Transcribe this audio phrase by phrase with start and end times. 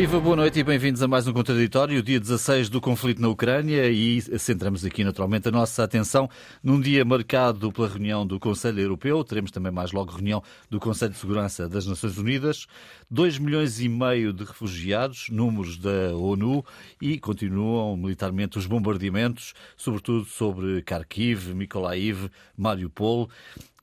[0.00, 3.86] Viva, boa noite e bem-vindos a mais um Contraditório, dia 16 do conflito na Ucrânia
[3.90, 6.26] e centramos aqui naturalmente a nossa atenção
[6.62, 11.12] num dia marcado pela reunião do Conselho Europeu, teremos também mais logo reunião do Conselho
[11.12, 12.66] de Segurança das Nações Unidas,
[13.10, 16.64] 2 milhões e meio de refugiados, números da ONU
[16.98, 23.28] e continuam militarmente os bombardeamentos, sobretudo sobre Kharkiv, Mykolaiv, Mariupol.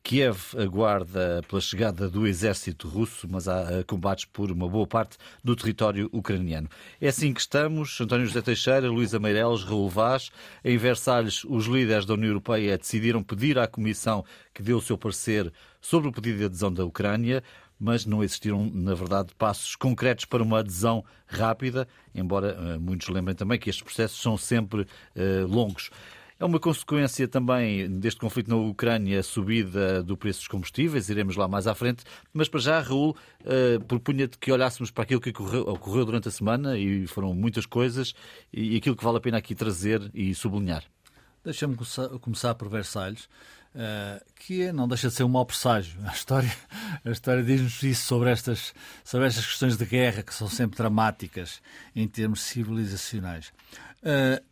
[0.03, 5.55] Kiev aguarda pela chegada do exército russo, mas há combates por uma boa parte do
[5.55, 6.69] território ucraniano.
[7.01, 7.99] É assim que estamos.
[7.99, 10.29] António José Teixeira, Luísa Meireles, Raul Vaz.
[10.63, 14.97] Em Versalhes, os líderes da União Europeia decidiram pedir à Comissão que dê o seu
[14.97, 17.43] parecer sobre o pedido de adesão da Ucrânia
[17.79, 23.35] mas não existiram, na verdade, passos concretos para uma adesão rápida, embora uh, muitos lembrem
[23.35, 25.89] também que estes processos são sempre uh, longos.
[26.39, 31.35] É uma consequência também deste conflito na Ucrânia, a subida do preço dos combustíveis, iremos
[31.35, 32.03] lá mais à frente.
[32.31, 36.31] Mas para já, Raul, uh, propunha-te que olhássemos para aquilo que ocorreu, ocorreu, durante a
[36.31, 38.13] semana, e foram muitas coisas,
[38.53, 40.83] e aquilo que vale a pena aqui trazer e sublinhar.
[41.43, 41.75] Deixa-me
[42.21, 43.27] começar por Versalhes.
[43.75, 45.99] Uh, que é, não deixa de ser um mau presságio.
[46.03, 46.51] A história,
[47.05, 51.61] a história diz-nos isso sobre estas, sobre estas questões de guerra, que são sempre dramáticas
[51.95, 53.53] em termos civilizacionais.
[54.01, 54.43] Uh,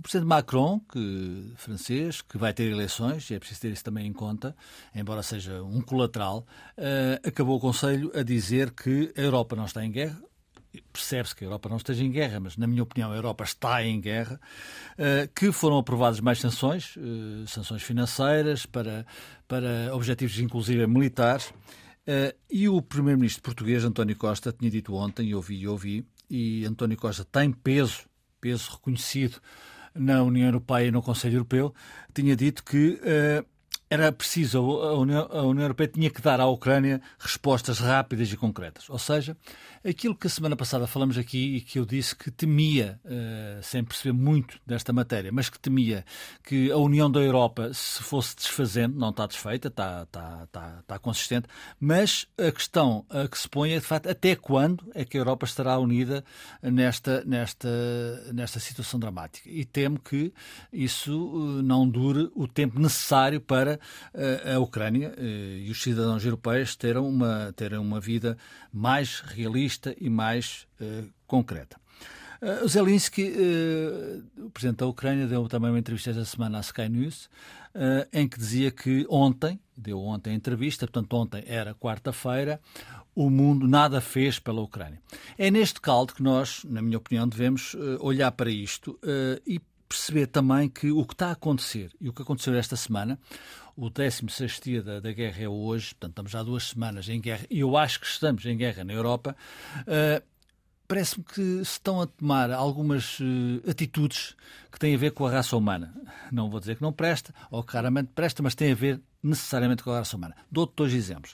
[0.00, 4.06] o presidente Macron, que, francês, que vai ter eleições, e é preciso ter isso também
[4.06, 4.56] em conta,
[4.94, 6.46] embora seja um colateral,
[6.78, 10.18] uh, acabou o Conselho a dizer que a Europa não está em guerra.
[10.90, 13.84] Percebe-se que a Europa não esteja em guerra, mas, na minha opinião, a Europa está
[13.84, 14.40] em guerra.
[14.94, 19.04] Uh, que foram aprovadas mais sanções, uh, sanções financeiras, para,
[19.46, 21.52] para objetivos, inclusive, militares.
[22.50, 26.96] e o primeiro-ministro português, António Costa, tinha dito ontem, e ouvi e ouvi, e António
[26.96, 28.08] Costa tem peso,
[28.40, 29.38] peso reconhecido
[29.94, 31.74] na União Europeia e no Conselho Europeu,
[32.14, 33.44] tinha dito que uh,
[33.90, 38.36] era preciso, a União, a União Europeia tinha que dar à Ucrânia respostas rápidas e
[38.36, 38.88] concretas.
[38.88, 39.36] Ou seja,
[39.84, 43.82] aquilo que a semana passada falamos aqui e que eu disse que temia, uh, sem
[43.82, 46.04] perceber muito desta matéria, mas que temia
[46.44, 50.98] que a União da Europa se fosse desfazendo, não está desfeita, está, está, está, está
[50.98, 51.48] consistente,
[51.78, 55.46] mas a questão que se põe é, de facto, até quando é que a Europa
[55.46, 56.24] estará unida
[56.62, 57.68] nesta, nesta,
[58.32, 59.48] nesta situação dramática.
[59.48, 60.32] E temo que
[60.72, 63.78] isso eh, não dure o tempo necessário para
[64.54, 68.36] a Ucrânia eh, e os cidadãos europeus terão uma, terão uma vida
[68.72, 71.80] mais realista e mais uh, concreta.
[72.42, 76.88] Uh, Zelensky, uh, o presidente da Ucrânia, deu também uma entrevista esta semana à Sky
[76.88, 77.26] News,
[77.74, 82.58] uh, em que dizia que ontem, deu ontem a entrevista, portanto ontem era quarta-feira,
[83.14, 85.02] o mundo nada fez pela Ucrânia.
[85.36, 88.98] É neste caldo que nós, na minha opinião, devemos olhar para isto
[89.44, 93.18] e perceber também que o que está a acontecer e o que aconteceu esta semana,
[93.80, 97.46] o 16 dia da, da, guerra é hoje, portanto estamos já duas semanas em guerra,
[97.48, 99.34] e eu acho que estamos em guerra na Europa,
[99.80, 100.22] uh,
[100.86, 104.36] parece-me que se estão a tomar algumas uh, atitudes
[104.70, 105.94] que têm a ver com a raça humana.
[106.30, 109.82] Não vou dizer que não presta, ou que raramente presta, mas tem a ver necessariamente
[109.82, 110.36] com a raça humana.
[110.50, 111.32] Dou-te dois exemplos,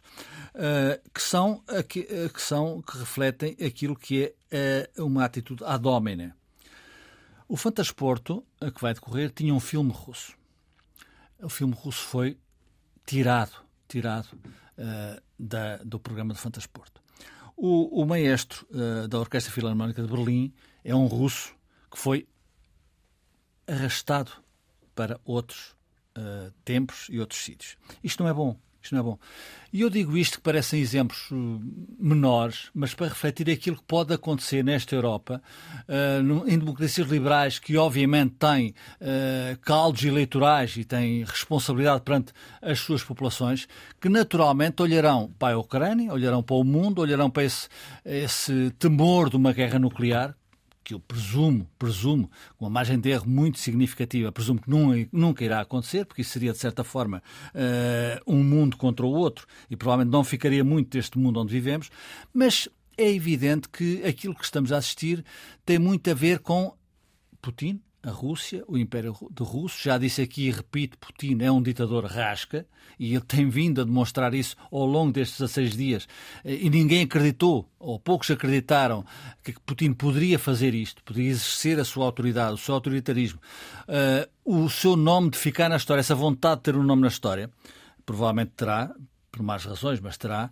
[0.55, 6.33] uh, que, são, que, que, são, que refletem aquilo que é uma atitude ad hominem
[7.49, 10.37] o Fantasporto, que vai decorrer, tinha um filme russo.
[11.43, 12.39] O filme russo foi
[13.05, 13.53] tirado,
[13.89, 17.01] tirado uh, da, do programa de Fantasporto.
[17.57, 20.53] O, o maestro uh, da Orquestra Filarmónica de Berlim
[20.85, 21.55] é um russo
[21.91, 22.27] que foi
[23.67, 24.31] arrastado
[24.95, 25.77] para outros
[26.17, 27.77] uh, tempos e outros sítios.
[28.03, 28.59] Isto não é bom.
[28.87, 29.19] Isto não é bom.
[29.73, 31.61] E eu digo isto que parecem exemplos uh,
[31.99, 35.43] menores, mas para refletir aquilo que pode acontecer nesta Europa,
[35.89, 42.33] uh, em democracias liberais que obviamente têm uh, caldos eleitorais e têm responsabilidade perante
[42.63, 43.67] as suas populações,
[44.01, 47.69] que naturalmente olharão para a Ucrânia, olharão para o mundo, olharão para esse,
[48.05, 50.35] esse temor de uma guerra nuclear,
[50.87, 54.71] que eu presumo, presumo, com uma margem de erro muito significativa, presumo que
[55.13, 57.21] nunca irá acontecer, porque isso seria, de certa forma,
[57.53, 61.91] uh, um mundo contra o outro e provavelmente não ficaria muito deste mundo onde vivemos,
[62.33, 65.25] mas é evidente que aquilo que estamos a assistir
[65.65, 66.73] tem muito a ver com
[67.43, 69.83] Putin, a Rússia, o Império de Russo.
[69.83, 72.65] Já disse aqui e repito, Putin é um ditador rasca
[72.97, 76.09] e ele tem vindo a demonstrar isso ao longo destes 16 dias.
[76.45, 79.05] E ninguém acreditou, ou poucos acreditaram,
[79.43, 83.41] que Putin poderia fazer isto, poderia exercer a sua autoridade, o seu autoritarismo,
[83.89, 87.09] uh, o seu nome de ficar na história, essa vontade de ter um nome na
[87.09, 87.51] história.
[88.05, 88.95] Provavelmente terá,
[89.33, 90.49] por más razões, mas terá.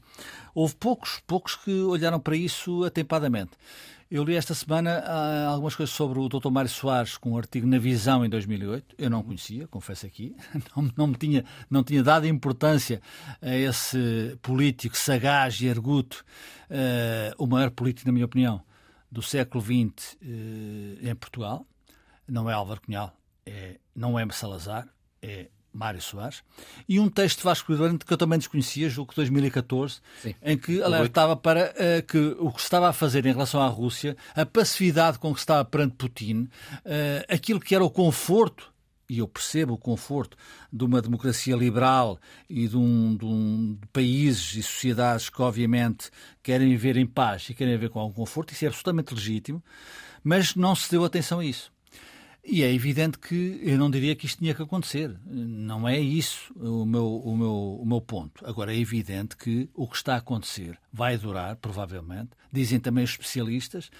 [0.52, 3.52] Houve poucos, poucos que olharam para isso atempadamente.
[4.14, 6.48] Eu li esta semana uh, algumas coisas sobre o Dr.
[6.48, 8.94] Mário Soares com um artigo na Visão em 2008.
[8.96, 10.36] Eu não conhecia, confesso aqui.
[10.76, 13.02] Não, não, me tinha, não tinha dado importância
[13.42, 16.24] a esse político sagaz e arguto,
[16.70, 18.62] uh, o maior político, na minha opinião,
[19.10, 21.66] do século XX uh, em Portugal.
[22.28, 23.12] Não é Álvaro Cunhal,
[23.44, 24.86] é, não é Salazar,
[25.20, 26.42] é Mário Soares,
[26.88, 30.34] e um texto de Vasco Vidorante que eu também desconhecia, julgo que 2014, Sim.
[30.40, 33.66] em que alertava para uh, que o que se estava a fazer em relação à
[33.66, 38.72] Rússia, a passividade com que se estava perante Putin, uh, aquilo que era o conforto
[39.08, 40.36] e eu percebo o conforto
[40.72, 42.18] de uma democracia liberal
[42.48, 46.10] e de, um, de, um, de, países e sociedades que, obviamente,
[46.42, 49.62] querem viver em paz e querem viver com algum conforto, isso é absolutamente legítimo,
[50.22, 51.73] mas não se deu atenção a isso.
[52.46, 55.16] E é evidente que eu não diria que isto tinha que acontecer.
[55.24, 58.46] Não é isso o meu, o meu, o meu ponto.
[58.46, 62.30] Agora, é evidente que o que está a acontecer vai durar, provavelmente.
[62.52, 63.90] Dizem também os especialistas.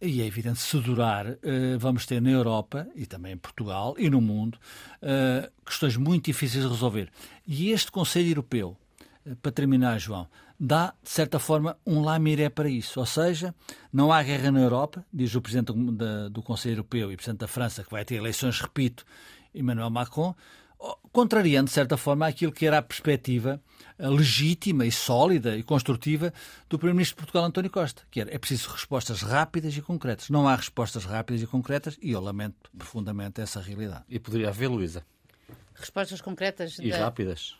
[0.00, 4.08] E é evidente se durar, eh, vamos ter na Europa e também em Portugal e
[4.08, 4.58] no mundo
[5.02, 7.10] eh, questões muito difíceis de resolver.
[7.46, 8.74] E este Conselho Europeu,
[9.26, 10.26] eh, para terminar, João,
[10.64, 13.00] dá, de certa forma, um lamiré para isso.
[13.00, 13.52] Ou seja,
[13.92, 17.48] não há guerra na Europa, diz o Presidente do, do Conselho Europeu e Presidente da
[17.48, 19.04] França, que vai ter eleições, repito,
[19.52, 20.32] Emmanuel Macron,
[21.10, 23.60] contrariando, de certa forma, aquilo que era a perspectiva
[23.98, 26.32] legítima e sólida e construtiva
[26.68, 30.30] do Primeiro-Ministro de Portugal, António Costa, que era é preciso respostas rápidas e concretas.
[30.30, 34.04] Não há respostas rápidas e concretas e eu lamento profundamente essa realidade.
[34.08, 35.04] E poderia haver, Luísa?
[35.74, 36.98] Respostas concretas e da...
[36.98, 37.56] rápidas.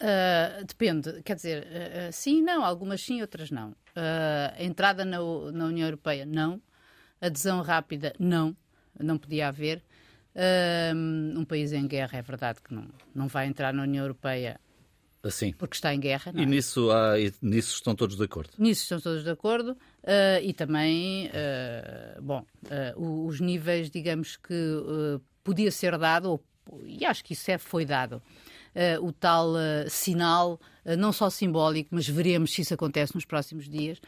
[0.00, 3.74] Uh, depende, quer dizer, uh, sim, não, algumas sim, outras não.
[3.96, 5.18] a entrada na,
[5.52, 6.60] na, União Europeia, não.
[7.20, 8.56] Adesão rápida, não.
[8.98, 9.82] Não podia haver.
[11.36, 14.60] um país em guerra, é verdade que não, não vai entrar na União Europeia
[15.22, 15.52] assim.
[15.52, 16.32] porque está em guerra.
[16.34, 16.46] E, é?
[16.46, 18.50] nisso, há, nisso estão todos de acordo?
[18.58, 19.72] Nisso estão todos de acordo.
[19.72, 22.44] Uh, e também, uh, bom,
[22.96, 24.54] uh, os níveis, digamos que
[25.42, 26.40] podia ser dado,
[26.84, 28.22] e acho que isso é, foi dado,
[28.74, 33.24] uh, o tal uh, sinal, uh, não só simbólico, mas veremos se isso acontece nos
[33.24, 34.00] próximos dias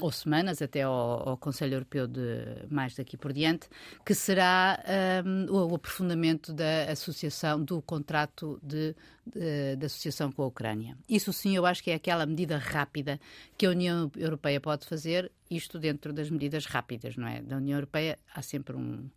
[0.00, 2.20] ou semanas, até ao, ao, Conselho Europeu de
[2.70, 3.68] mais daqui por diante,
[4.04, 4.78] que será
[5.48, 8.94] o, o, aprofundamento da associação, do contrato de,
[9.26, 10.96] de, de associação com a Ucrânia.
[11.08, 13.18] Isso sim, eu acho que é aquela medida rápida
[13.56, 17.40] que a União Europeia pode fazer, isto dentro das medidas rápidas, não é?
[17.40, 19.08] Da União Europeia há sempre um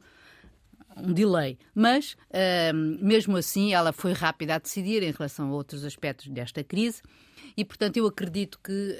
[0.97, 1.57] um delay.
[1.73, 6.63] Mas, uh, mesmo assim, ela foi rápida a decidir em relação a outros aspectos desta
[6.63, 7.01] crise
[7.55, 8.97] e, portanto, eu acredito que.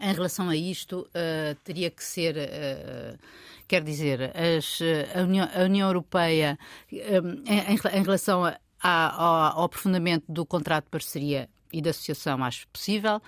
[0.00, 3.18] Em relação a isto, uh, teria que ser, uh,
[3.66, 4.78] quer dizer, as,
[5.12, 6.56] a, União, a, União, Europeia,
[6.88, 13.20] em, em, relação a, ao aprofundamento do contrato de parceria e da associação acho possível.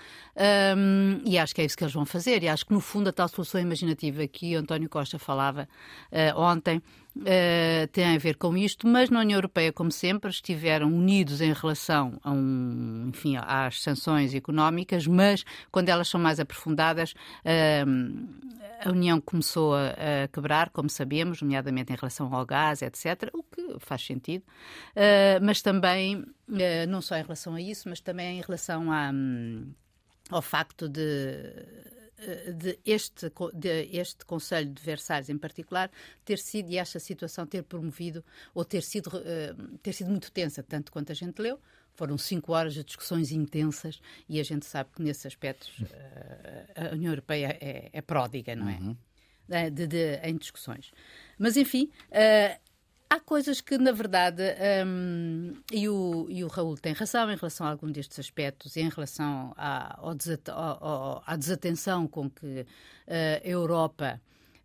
[0.76, 2.42] Um, e acho que é isso que eles vão fazer.
[2.42, 5.68] E acho que no fundo a tal solução imaginativa que o António Costa falava
[6.10, 6.82] uh, ontem
[7.16, 11.52] Uh, tem a ver com isto, mas na União Europeia, como sempre, estiveram unidos em
[11.52, 18.90] relação a um, enfim, às sanções económicas, mas quando elas são mais aprofundadas, uh, a
[18.90, 19.88] União começou a,
[20.24, 25.42] a, quebrar, como sabemos, nomeadamente em relação ao gás, etc., o que faz sentido, uh,
[25.42, 26.24] mas também,
[26.88, 29.72] não só em relação a isso, mas também em relação um,
[30.30, 31.99] ao facto de eh,
[32.54, 35.90] de este, de este Conselho de Versalhes em particular
[36.24, 38.24] ter sido, e esta situação ter promovido,
[38.54, 41.58] ou ter sido, uh, ter sido muito tensa, tanto quanto a gente leu,
[41.94, 46.94] foram cinco horas de discussões intensas e a gente sabe que nesses aspectos uh, a
[46.94, 48.78] União Europeia é, é pródiga, não é?
[48.78, 48.96] Uhum.
[49.72, 50.92] De, de, em discussões.
[51.36, 52.69] Mas, enfim, uh,
[53.12, 54.42] Há coisas que, na verdade,
[54.86, 58.88] um, e, o, e o Raul tem razão em relação a algum destes aspectos, em
[58.88, 62.66] relação à, ao desat ao, à desatenção com que uh,
[63.44, 64.20] a Europa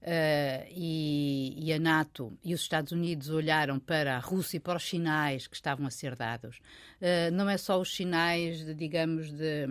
[0.05, 1.24] Uh, e,
[1.57, 5.47] e, a NATO e os Estados Unidos olharam para a Rússia e para os sinais
[5.47, 6.57] que estavam a ser dados.
[7.01, 9.67] Uh, não é só os sinais, de, digamos, de,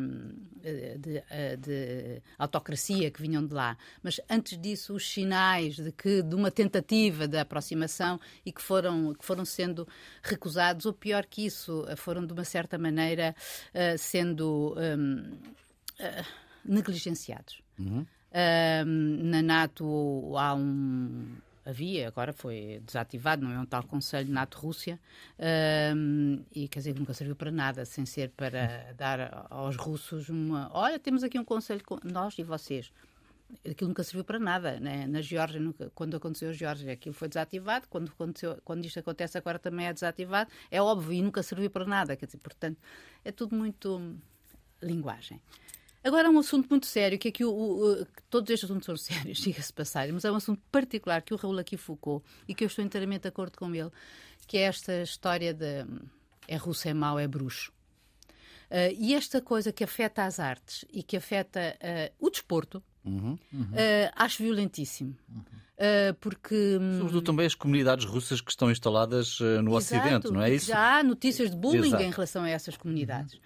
[0.99, 1.23] de,
[1.59, 6.51] de, autocracia que vinham de lá, mas antes disso os sinais de que de uma
[6.51, 9.87] tentativa de aproximação e que foram que foram sendo
[10.23, 13.35] recusados, ou pior que isso, foram de uma certa maneira
[13.75, 15.39] uh, sendo um,
[16.65, 17.63] negligenciados.
[17.79, 18.07] Uhum
[18.85, 21.37] na NATO há um.
[21.65, 25.01] Havia, agora foi desativado, não é um tal Conselho NATO-Rússia,
[26.53, 30.71] e quer dizer, nunca serviu para nada, sem ser para dar aos russos uma.
[30.75, 32.93] Olha, temos aqui um Conselho, nós e vocês
[33.69, 34.81] aquilo nunca serviu para nada.
[34.81, 35.07] Né?
[35.07, 37.87] Na Geórgia, nunca, quando aconteceu a Geórgia, aquilo foi desativado.
[37.89, 40.51] Quando, aconteceu, quando isto acontece agora também é desativado.
[40.71, 42.17] É óbvio e nunca serviu para nada.
[42.17, 42.79] Quer dizer, portanto,
[43.25, 44.17] é tudo muito
[44.83, 45.41] linguagem.
[46.05, 48.95] Agora, há um assunto muito sério, que é que o, o, todos estes assuntos são
[48.99, 52.63] sérios, diga-se passagem, mas é um assunto particular que o Raul aqui focou e que
[52.63, 53.91] eu estou inteiramente de acordo com ele,
[54.47, 55.87] que é esta história de
[56.47, 57.73] é russo, é mau, é bruxo.
[58.71, 63.39] Uh, e esta coisa que afeta as artes e que afeta uh, o desporto, uhum,
[63.53, 63.63] uhum.
[63.63, 65.17] Uh, acho violentíssimo.
[65.29, 65.45] Uhum.
[66.21, 66.79] Porque.
[66.81, 70.67] Hum, Sobretudo também as comunidades russas que estão instaladas no Exato, Ocidente, não é isso?
[70.67, 72.03] Já há notícias de bullying Exato.
[72.03, 73.41] em relação a essas comunidades.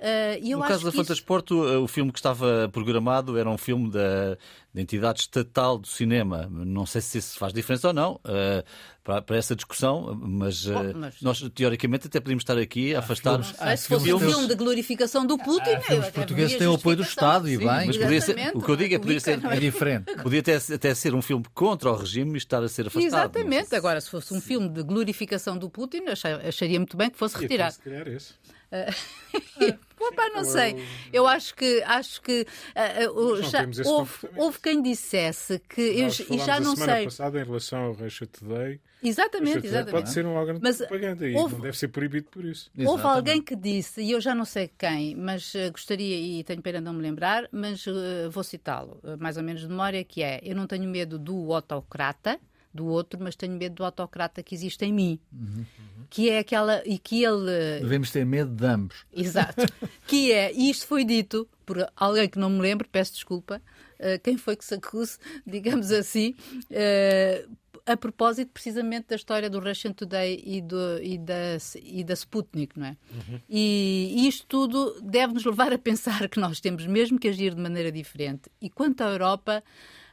[0.00, 1.82] Uh, no caso da Fantasporto, isso...
[1.82, 4.38] o filme que estava programado era um filme da,
[4.72, 6.48] da entidade estatal do cinema.
[6.50, 8.64] Não sei se isso faz diferença ou não uh,
[9.04, 13.00] para, para, essa discussão, mas, uh, oh, mas, nós teoricamente até podíamos estar aqui a
[13.00, 13.48] afastar-nos.
[13.76, 17.02] Se fosse um filme de glorificação do Putin, ah, os portugueses têm o apoio do
[17.02, 17.66] Estado e bem.
[17.66, 20.14] Mas podia ser, o que eu digo é que poderia ser é diferente.
[20.22, 23.06] Podia até, até ser um filme contra o regime e estar a ser afastado.
[23.06, 23.74] Exatamente.
[23.74, 27.74] Agora, se fosse um filme de glorificação do Putin, acharia muito bem que fosse retirado.
[27.74, 28.34] Se calhar esse.
[30.00, 30.84] Opa, não sei.
[31.12, 36.38] Eu acho que acho que uh, já, houve, houve, quem dissesse que Nós eu, e
[36.38, 37.04] já não a semana sei.
[37.04, 38.80] passada em relação ao Russia Today.
[39.02, 39.92] Exatamente, exatamente.
[39.92, 42.70] Pode ser um órgão de mas propaganda e houve, não deve ser proibido por isso.
[42.70, 43.16] Houve exatamente.
[43.16, 46.78] alguém que disse, e eu já não sei quem, mas uh, gostaria, e tenho pena
[46.78, 50.40] de não me lembrar, mas uh, vou citá-lo, mais ou menos de memória, que é
[50.42, 52.38] eu não tenho medo do autocrata,
[52.72, 55.20] do outro, mas tenho medo do autocrata que existe em mim.
[55.32, 55.64] Uhum.
[56.08, 56.82] Que é aquela.
[56.86, 57.80] E que ele.
[57.80, 59.04] Devemos ter medo de ambos.
[59.12, 59.66] Exato.
[60.06, 63.62] que é, e isto foi dito por alguém que não me lembro, peço desculpa,
[64.00, 66.34] uh, quem foi que se acuse, digamos assim,
[66.70, 67.56] uh,
[67.92, 72.78] a propósito precisamente da história do Russian Today e, do, e, da, e da Sputnik,
[72.78, 72.96] não é?
[73.12, 73.40] Uhum.
[73.48, 77.54] E, e isto tudo deve nos levar a pensar que nós temos mesmo que agir
[77.54, 78.50] de maneira diferente.
[78.60, 79.62] E quanto à Europa,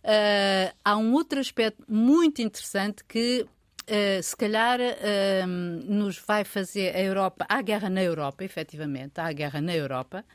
[0.07, 3.46] Uh, há um outro aspecto muito interessante que
[3.89, 7.46] Uh, se calhar uh, nos vai fazer a Europa.
[7.48, 10.25] Há guerra na Europa, efetivamente, há guerra na Europa.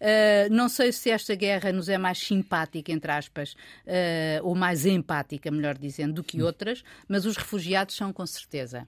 [0.00, 3.56] Uh, não sei se esta guerra nos é mais simpática, entre aspas,
[4.44, 8.86] ou mais empática, melhor dizendo, do que outras, mas os refugiados são com certeza.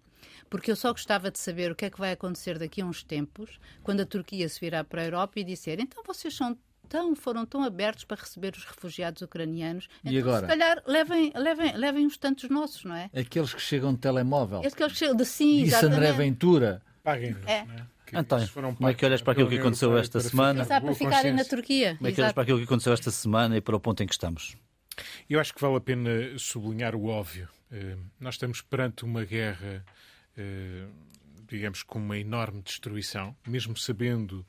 [0.49, 3.02] Porque eu só gostava de saber o que é que vai acontecer daqui a uns
[3.02, 6.57] tempos, quando a Turquia se virar para a Europa e disser então vocês são
[6.92, 9.88] tão, foram tão abertos para receber os refugiados ucranianos.
[10.04, 10.46] E então, agora?
[10.46, 13.08] Se calhar levem, levem, levem uns tantos nossos, não é?
[13.14, 14.58] Aqueles que chegam de telemóvel.
[14.58, 16.82] Aqueles que chegam de sim, Disse André Ventura.
[17.02, 17.64] Paguem-nos, é.
[17.64, 17.92] não é?
[18.14, 20.66] António, como é que olhas para aquilo que aconteceu esta semana?
[20.66, 21.96] Para, para ficarem na Turquia.
[21.96, 24.06] Como é que olhas para aquilo que aconteceu esta semana e para o ponto em
[24.06, 24.54] que estamos?
[25.30, 27.49] Eu acho que vale a pena sublinhar o óbvio.
[27.70, 29.82] Eh, nós estamos perante uma guerra,
[30.37, 30.84] eh,
[31.49, 34.44] digamos, com uma enorme destruição, mesmo sabendo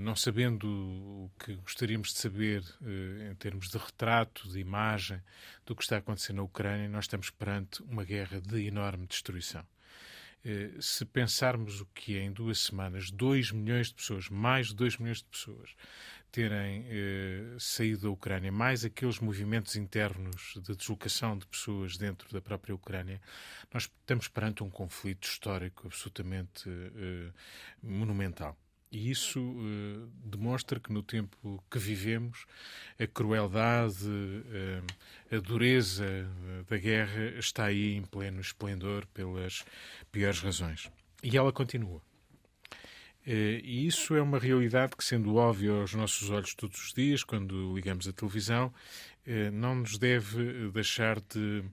[0.00, 5.20] não sabendo o que gostaríamos de saber eh, em termos de retrato, de imagem
[5.64, 9.66] do que está acontecendo na Ucrânia, nós estamos perante uma guerra de enorme destruição.
[10.44, 14.74] Eh, se pensarmos o que é em duas semanas 2 milhões de pessoas, mais de
[14.74, 15.74] 2 milhões de pessoas,
[16.30, 16.84] terem
[17.58, 23.22] saído da Ucrânia, mais aqueles movimentos internos de deslocação de pessoas dentro da própria Ucrânia,
[23.72, 26.68] nós estamos perante um conflito histórico absolutamente
[27.82, 28.54] monumental.
[28.90, 32.46] E isso uh, demonstra que no tempo que vivemos,
[32.98, 39.64] a crueldade, uh, a dureza uh, da guerra está aí em pleno esplendor pelas
[40.12, 40.90] piores razões.
[41.22, 42.00] E ela continua.
[43.28, 47.74] E isso é uma realidade que, sendo óbvio aos nossos olhos todos os dias, quando
[47.74, 48.72] ligamos a televisão,
[49.52, 51.64] não nos deve deixar de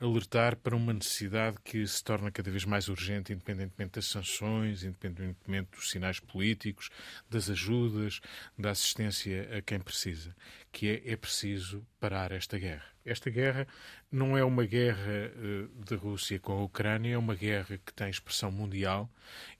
[0.00, 5.70] alertar para uma necessidade que se torna cada vez mais urgente, independentemente das sanções, independentemente
[5.72, 6.88] dos sinais políticos,
[7.28, 8.20] das ajudas,
[8.56, 10.34] da assistência a quem precisa,
[10.70, 12.97] que é, é preciso parar esta guerra.
[13.08, 13.66] Esta guerra
[14.10, 18.08] não é uma guerra uh, da Rússia com a Ucrânia, é uma guerra que tem
[18.08, 19.10] expressão mundial,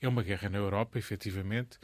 [0.01, 1.77] é uma guerra na Europa, efetivamente,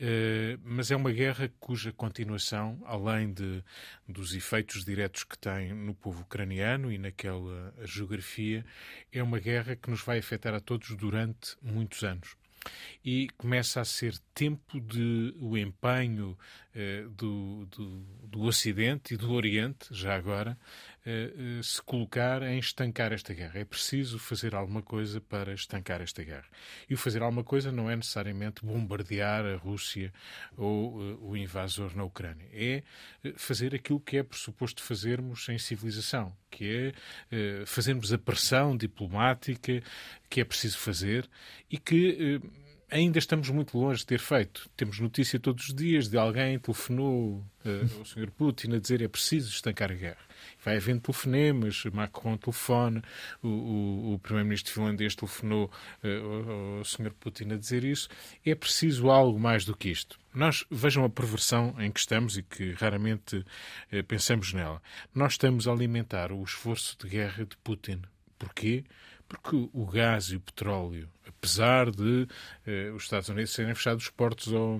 [0.00, 3.62] uh, mas é uma guerra cuja continuação, além de,
[4.08, 8.64] dos efeitos diretos que tem no povo ucraniano e naquela geografia,
[9.12, 12.36] é uma guerra que nos vai afetar a todos durante muitos anos.
[13.04, 16.38] E começa a ser tempo de o empenho
[16.74, 20.56] eh, do, do, do, Ocidente e do Oriente, já agora,
[21.04, 23.58] eh, eh, se colocar em estancar esta guerra.
[23.58, 26.46] É preciso fazer alguma coisa para estancar esta guerra.
[26.88, 30.12] E o fazer alguma coisa não é necessariamente bombardear a Rússia
[30.56, 32.46] ou o invasor na Ucrânia.
[32.52, 32.82] É
[33.34, 36.92] fazer aquilo que é pressuposto fazermos em civilização, que
[37.30, 39.82] é fazermos a pressão diplomática
[40.28, 41.28] que é preciso fazer
[41.70, 42.40] e que
[42.92, 44.68] ainda estamos muito longe de ter feito.
[44.76, 48.30] Temos notícia todos os dias de alguém telefonou uh, ao Sr.
[48.30, 50.20] Putin a dizer é preciso estancar a guerra.
[50.62, 53.02] Vai havendo telefonemas, Macron telefona,
[53.42, 55.70] o, o, o Primeiro-Ministro finlandês telefonou
[56.04, 57.12] uh, ao Sr.
[57.18, 58.08] Putin a dizer isso.
[58.44, 60.20] É preciso algo mais do que isto.
[60.34, 64.82] Nós vejam a perversão em que estamos e que raramente uh, pensamos nela.
[65.14, 68.02] Nós estamos a alimentar o esforço de guerra de Putin.
[68.38, 68.84] Porquê?
[69.32, 72.28] Porque o gás e o petróleo, apesar de
[72.66, 74.78] eh, os Estados Unidos serem fechados os portos ao,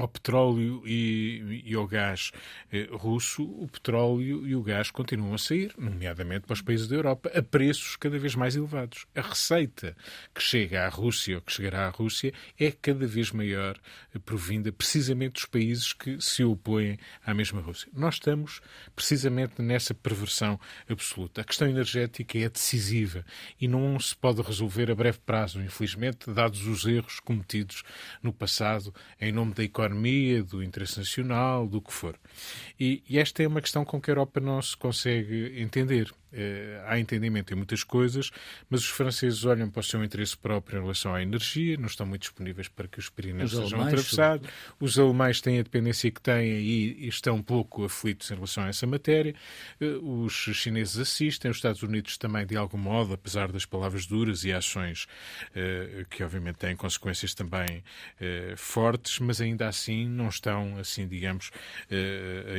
[0.00, 2.32] ao petróleo e, e, ao gás
[2.72, 6.96] eh, russo, o petróleo e o gás continuam a sair, nomeadamente para os países da
[6.96, 9.06] Europa, a preços cada vez mais elevados.
[9.14, 9.94] A receita
[10.34, 13.78] que chega à Rússia ou que chegará à Rússia é cada vez maior,
[14.14, 17.90] eh, provinda precisamente dos países que se opõem à mesma Rússia.
[17.92, 18.62] Nós estamos
[18.96, 21.42] precisamente nessa perversão absoluta.
[21.42, 23.22] A questão energética é decisiva
[23.60, 27.82] e não se pode resolver a breve prazo, infelizmente, dados os erros cometidos
[28.22, 32.16] no passado em nome da economia economia, do interesse nacional, do que for.
[32.78, 36.12] E, e esta é uma questão com que a Europa não se consegue entender.
[36.32, 38.30] Eh, há entendimento em muitas coisas,
[38.68, 42.06] mas os franceses olham para o seu interesse próprio em relação à energia, não estão
[42.06, 44.48] muito disponíveis para que os Pirineus os sejam atravessados.
[44.78, 48.68] Os alemães têm a dependência que têm e, estão um pouco aflitos em relação a
[48.68, 49.34] essa matéria.
[49.80, 54.44] Eh, os chineses assistem, os Estados Unidos também, de algum modo, apesar das palavras duras
[54.44, 55.06] e ações
[55.54, 57.82] eh, que, obviamente, têm consequências também
[58.56, 61.50] fortes, mas ainda assim não estão, assim, digamos,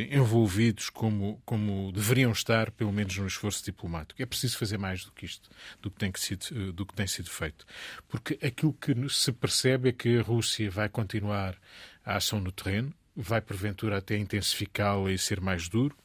[0.09, 4.21] envolvidos como, como deveriam estar, pelo menos no esforço diplomático.
[4.21, 5.49] É preciso fazer mais do que isto,
[5.81, 7.65] do que tem, que sido, eh, do que tem sido feito.
[8.07, 11.57] Porque aquilo que se percebe é que a Rússia vai continuar
[12.03, 15.95] a ação no terreno, vai porventura até intensificá-la e ser mais duro.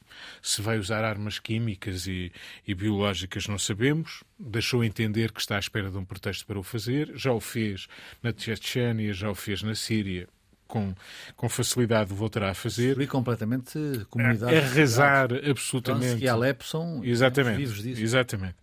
[0.41, 2.33] Se vai usar armas químicas e,
[2.67, 4.25] e, biológicas, não sabemos.
[4.39, 7.13] Deixou entender que está à espera de um pretexto para o fazer.
[7.15, 7.87] Já o fez
[8.23, 10.27] na Chechênia, já o fez na Síria
[10.67, 10.95] com,
[11.37, 12.89] com facilidade voltará a fazer.
[12.89, 13.79] Destruir completamente
[14.11, 14.73] comunidades.
[14.73, 16.23] Arrasar absolutamente.
[16.23, 18.03] E Alepo são exatamente, vivos disso.
[18.03, 18.57] Exatamente.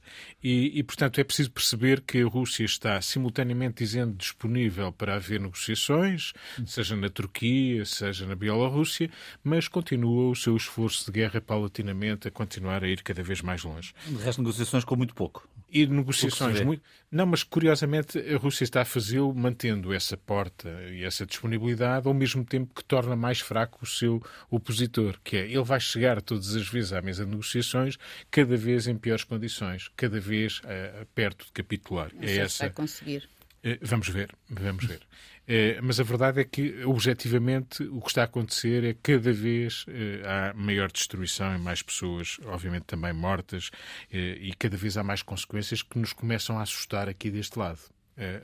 [0.44, 5.40] E, e, portanto, é preciso perceber que a Rússia está simultaneamente dizendo disponível para haver
[5.40, 6.34] negociações,
[6.66, 9.10] seja na Turquia, seja na Bielorrússia,
[9.44, 13.64] mas continua o seu esforço de guerra paulatinamente a continuar a ir cada vez mais
[13.64, 13.94] longe.
[14.06, 15.48] De resto, negociações com muito pouco.
[15.74, 16.84] E negociações muito.
[17.12, 22.14] Não, mas curiosamente a Rússia está a fazê-lo mantendo essa porta e essa disponibilidade ao
[22.14, 26.56] mesmo tempo que torna mais fraco o seu opositor, que é ele vai chegar todas
[26.56, 27.98] as vezes à mesa de negociações
[28.30, 32.12] cada vez em piores condições, cada vez uh, perto de capitular.
[32.14, 32.66] Não é essa.
[32.66, 33.28] Vai conseguir.
[33.66, 35.02] Uh, vamos ver, vamos ver.
[35.44, 39.32] Uh, mas a verdade é que, objetivamente, o que está a acontecer é que cada
[39.32, 39.86] vez
[40.26, 43.70] há maior destruição e mais pessoas, obviamente, também mortas,
[44.12, 47.80] e cada vez há mais consequências que nos começam a assustar aqui deste lado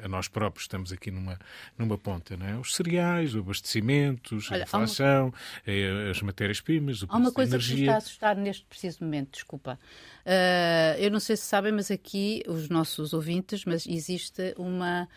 [0.03, 0.63] a nós próprios.
[0.63, 1.37] Estamos aqui numa,
[1.77, 2.57] numa ponta, não é?
[2.57, 5.33] Os cereais, os abastecimentos, Olha, a inflação,
[5.65, 6.11] uma...
[6.11, 9.79] As matérias-primas, o Há uma coisa que me está a assustar neste preciso momento, desculpa.
[10.25, 15.07] Uh, eu não sei se sabem, mas aqui, os nossos ouvintes, mas existe uma...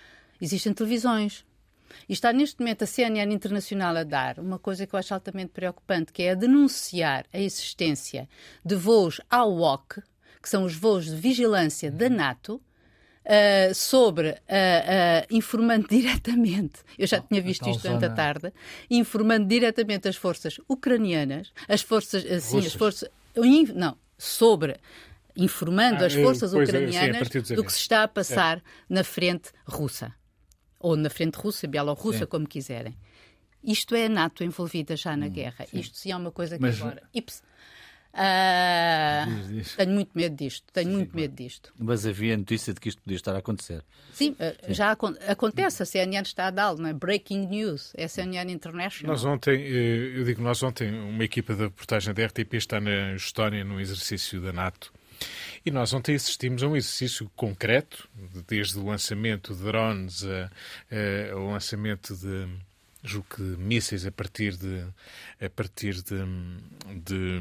[0.41, 1.45] Existem televisões.
[2.09, 5.53] E está neste momento a CNN Internacional a dar uma coisa que eu acho altamente
[5.53, 8.29] preocupante, que é a denunciar a existência
[8.65, 10.03] de voos AWOC,
[10.43, 12.61] que são os voos de vigilância da NATO,
[13.24, 18.52] uh, sobre, uh, uh, informando diretamente, eu já tinha visto isto durante a tarde,
[18.90, 23.08] informando diretamente as forças ucranianas, as forças, sim, as forças,
[23.74, 24.76] não, sobre
[25.37, 28.62] informando ah, as forças ucranianas é, sim, do que se está a passar é.
[28.88, 30.14] na frente russa.
[30.78, 32.96] Ou na frente russa, bielorrussa, como quiserem.
[33.62, 35.64] Isto é a NATO envolvida já na hum, guerra.
[35.66, 35.78] Sim.
[35.78, 37.02] Isto sim é uma coisa que Mas, agora.
[37.14, 37.42] Ips,
[38.14, 39.77] Uh, diz, diz.
[39.77, 41.72] Tenho muito medo disto, tenho Sim, muito medo disto.
[41.79, 43.83] Mas havia notícia de que isto podia estar a acontecer.
[44.12, 44.75] Sim, ah, Sim.
[44.75, 46.92] já acontece, a CNN está a dar, não é?
[46.92, 49.14] Breaking News, é a CNN International.
[49.14, 53.14] Nós ontem, eh, eu digo nós ontem, uma equipa da reportagem da RTP está na
[53.14, 54.92] Estónia num exercício da NATO.
[55.64, 58.09] E nós ontem assistimos a um exercício concreto,
[58.46, 60.25] desde o lançamento de drones
[61.33, 62.48] ao lançamento de,
[63.05, 64.85] julgo que mísseis a partir de
[65.40, 66.18] a partir de,
[67.05, 67.40] de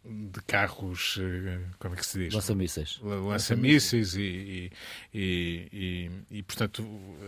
[0.03, 2.33] de carros, eh, como é que se diz?
[2.33, 2.99] Lança-mísseis.
[3.03, 4.71] Lança-mísseis e,
[5.13, 6.83] e, e, e, portanto,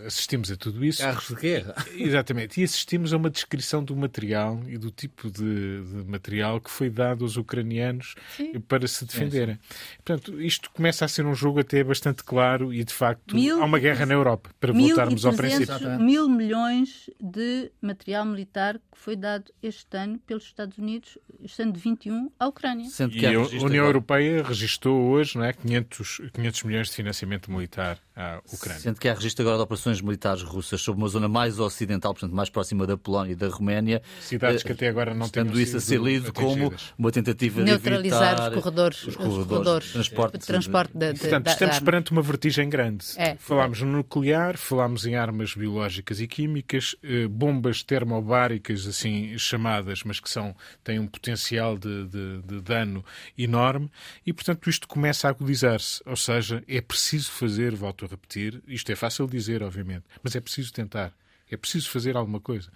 [0.08, 1.04] assistimos a tudo isso.
[1.04, 1.76] Carros de guerra.
[1.96, 2.60] Exatamente.
[2.60, 6.90] E assistimos a uma descrição do material e do tipo de, de material que foi
[6.90, 8.60] dado aos ucranianos sim.
[8.62, 9.56] para se defenderem.
[9.56, 9.98] Sim.
[10.04, 13.66] Portanto, isto começa a ser um jogo até bastante claro e, de facto, mil, há
[13.66, 16.00] uma guerra na Europa, para voltarmos ao princípio.
[16.00, 21.72] Mil milhões de material militar que foi dado este ano pelos Estados Unidos, este ano
[21.72, 22.63] de 21, à Ucrânia.
[22.64, 22.90] Ucrânia.
[22.90, 23.78] Sendo que e a União agora...
[23.78, 28.80] Europeia registrou hoje não é, 500, 500 milhões de financiamento militar à Ucrânia.
[28.80, 32.34] Sendo que há registro agora de operações militares russas sobre uma zona mais ocidental, portanto
[32.34, 34.02] mais próxima da Polónia e da Roménia.
[34.22, 38.50] Cidades que até agora não têm isso a ser lido como uma tentativa de neutralizar
[38.50, 42.22] os corredores, os corredores, os corredores transporte, de transporte de, de, Portanto, estamos perante uma
[42.22, 43.06] vertigem grande.
[43.18, 43.36] É.
[43.36, 50.20] Falámos no nuclear, falámos em armas biológicas e químicas, eh, bombas termobáricas, assim chamadas, mas
[50.20, 53.04] que são, têm um potencial de, de, de dano
[53.38, 53.90] enorme,
[54.26, 56.02] e portanto isto começa a agudizar-se.
[56.06, 60.42] Ou seja, é preciso fazer, volto a repetir, isto é fácil dizer, obviamente, mas é
[60.42, 61.14] preciso tentar.
[61.50, 62.72] É preciso fazer alguma coisa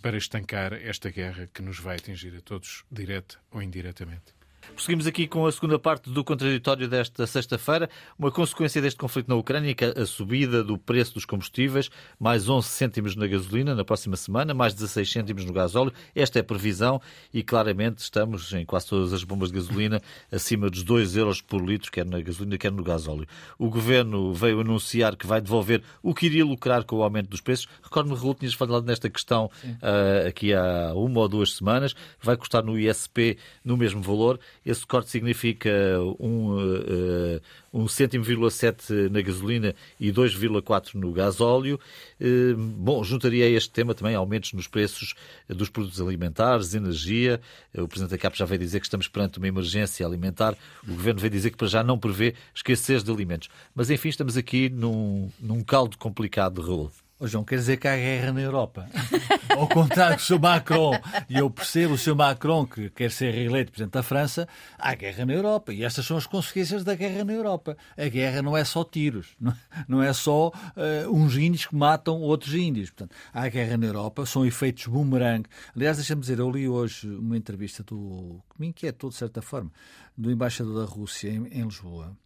[0.00, 4.39] para estancar esta guerra que nos vai atingir a todos, direta ou indiretamente.
[4.74, 7.88] Prosseguimos aqui com a segunda parte do contraditório desta sexta-feira.
[8.18, 12.66] Uma consequência deste conflito na Ucrânia, é a subida do preço dos combustíveis, mais 11
[12.66, 15.92] cêntimos na gasolina na próxima semana, mais 16 cêntimos no gasóleo.
[16.14, 17.00] Esta é a previsão
[17.32, 20.00] e claramente estamos em quase todas as bombas de gasolina
[20.32, 23.26] acima dos 2 euros por litro, quer na gasolina, quer no gasóleo.
[23.58, 27.40] O governo veio anunciar que vai devolver o que iria lucrar com o aumento dos
[27.40, 27.68] preços.
[27.82, 31.94] Recordo-me, Raul, tinhas falado nesta questão uh, aqui há uma ou duas semanas.
[32.20, 35.70] Vai custar no ISP no mesmo valor esse corte significa
[36.18, 37.40] um, uh,
[37.72, 41.80] um cêntimo, sete na gasolina e 2,4 no gasóleo.
[42.20, 45.14] Uh, bom, juntaria a este tema também aumentos nos preços
[45.48, 47.40] dos produtos alimentares, energia.
[47.76, 50.56] O Presidente da CAP já veio dizer que estamos perante uma emergência alimentar.
[50.86, 53.48] O Governo veio dizer que para já não prevê escassez de alimentos.
[53.74, 56.92] Mas, enfim, estamos aqui num, num caldo complicado de rolo.
[57.22, 58.88] Oh, João, quer dizer que há guerra na Europa.
[59.54, 60.40] Ao contrário do Sr.
[60.40, 60.92] Macron,
[61.28, 62.14] e eu percebo o Sr.
[62.14, 65.70] Macron que quer ser reeleito Presidente da França, há guerra na Europa.
[65.70, 67.76] E estas são as consequências da guerra na Europa.
[67.94, 69.36] A guerra não é só tiros,
[69.86, 72.88] não é só uh, uns índios que matam outros índios.
[72.88, 75.46] Portanto, há guerra na Europa, são efeitos boomerang.
[75.76, 79.70] Aliás, deixa-me dizer, eu li hoje uma entrevista do, que me inquietou de certa forma,
[80.16, 82.16] do embaixador da Rússia em, em Lisboa,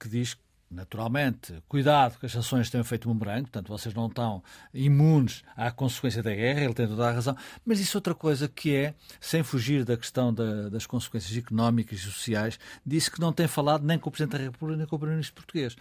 [0.00, 4.06] que diz que Naturalmente, cuidado que as sanções tenham feito um branco, portanto, vocês não
[4.06, 4.40] estão
[4.72, 7.36] imunes à consequência da guerra, ele tem toda a razão.
[7.66, 11.98] Mas isso é outra coisa que é, sem fugir da questão da, das consequências económicas
[11.98, 12.56] e sociais,
[12.86, 15.34] disse que não tem falado nem com o Presidente da República nem com o Primeiro-Ministro
[15.34, 15.76] português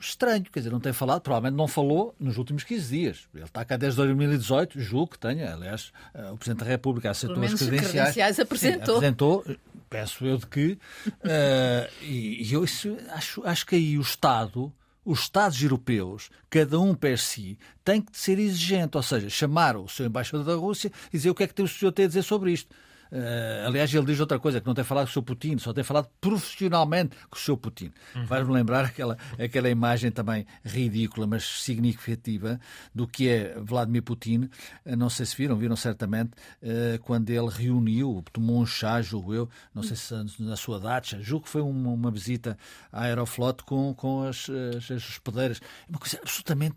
[0.00, 3.28] estranho, quer dizer, não tem falado, provavelmente não falou nos últimos 15 dias.
[3.34, 7.42] Ele está cá desde 2018, julgo que tenha, aliás, eh, o Presidente da República aceitou
[7.42, 7.90] as credenciais.
[7.92, 9.00] credenciais apresentou.
[9.00, 9.44] Sim, apresentou,
[9.88, 14.72] penso eu de que, uh, e, e, eu isso, acho, acho que aí o Estado,
[15.04, 19.88] os Estados europeus, cada um per si, tem que ser exigente, ou seja, chamar o
[19.88, 22.22] seu embaixador da Rússia e dizer o que é que o senhor tem a dizer
[22.22, 22.74] sobre isto.
[23.10, 25.72] Uh, aliás, ele diz outra coisa, que não tem falado com o seu Putin, só
[25.72, 27.92] tem falado profissionalmente com o seu Putin.
[28.14, 28.26] Uhum.
[28.26, 32.60] Vai-me lembrar aquela, aquela imagem também ridícula, mas significativa,
[32.94, 34.48] do que é Vladimir Putin.
[34.84, 36.30] Uh, não sei se viram, viram certamente,
[36.62, 41.20] uh, quando ele reuniu, tomou um chá, julgo eu, não sei se na sua dacha,
[41.20, 42.56] julgo que foi uma, uma visita
[42.92, 45.60] à Aeroflot com, com as, as, as hospedeiras.
[45.88, 46.76] Uma coisa absolutamente.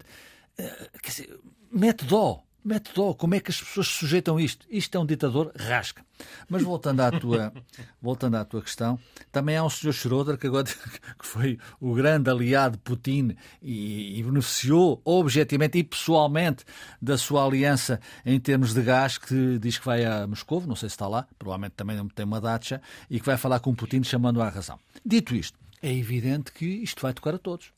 [0.56, 1.40] quer dizer,
[1.72, 4.66] mete dó método, como é que as pessoas se sujeitam a isto?
[4.70, 6.06] Isto é um ditador rasca.
[6.48, 7.52] Mas voltando à tua,
[8.00, 9.00] voltando à tua questão,
[9.32, 10.66] também há um senhor Schroeder que agora
[11.18, 16.64] que foi o grande aliado de Putin e, e beneficiou objetivamente e pessoalmente
[17.02, 20.90] da sua aliança em termos de gás, que diz que vai a Moscou, não sei
[20.90, 24.04] se está lá, provavelmente também não tem uma dacha, e que vai falar com Putin
[24.04, 24.80] chamando-o à razão.
[25.04, 27.72] Dito isto, é evidente que isto vai tocar a todos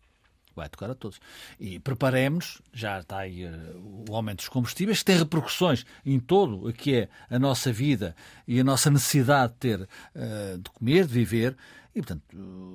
[0.61, 1.19] vai tocar a todos.
[1.59, 6.67] E preparemos, já está aí uh, o aumento dos combustíveis, que tem repercussões em todo
[6.67, 8.15] o que é a nossa vida
[8.47, 11.57] e a nossa necessidade de ter, uh, de comer, de viver.
[11.95, 12.23] E, portanto,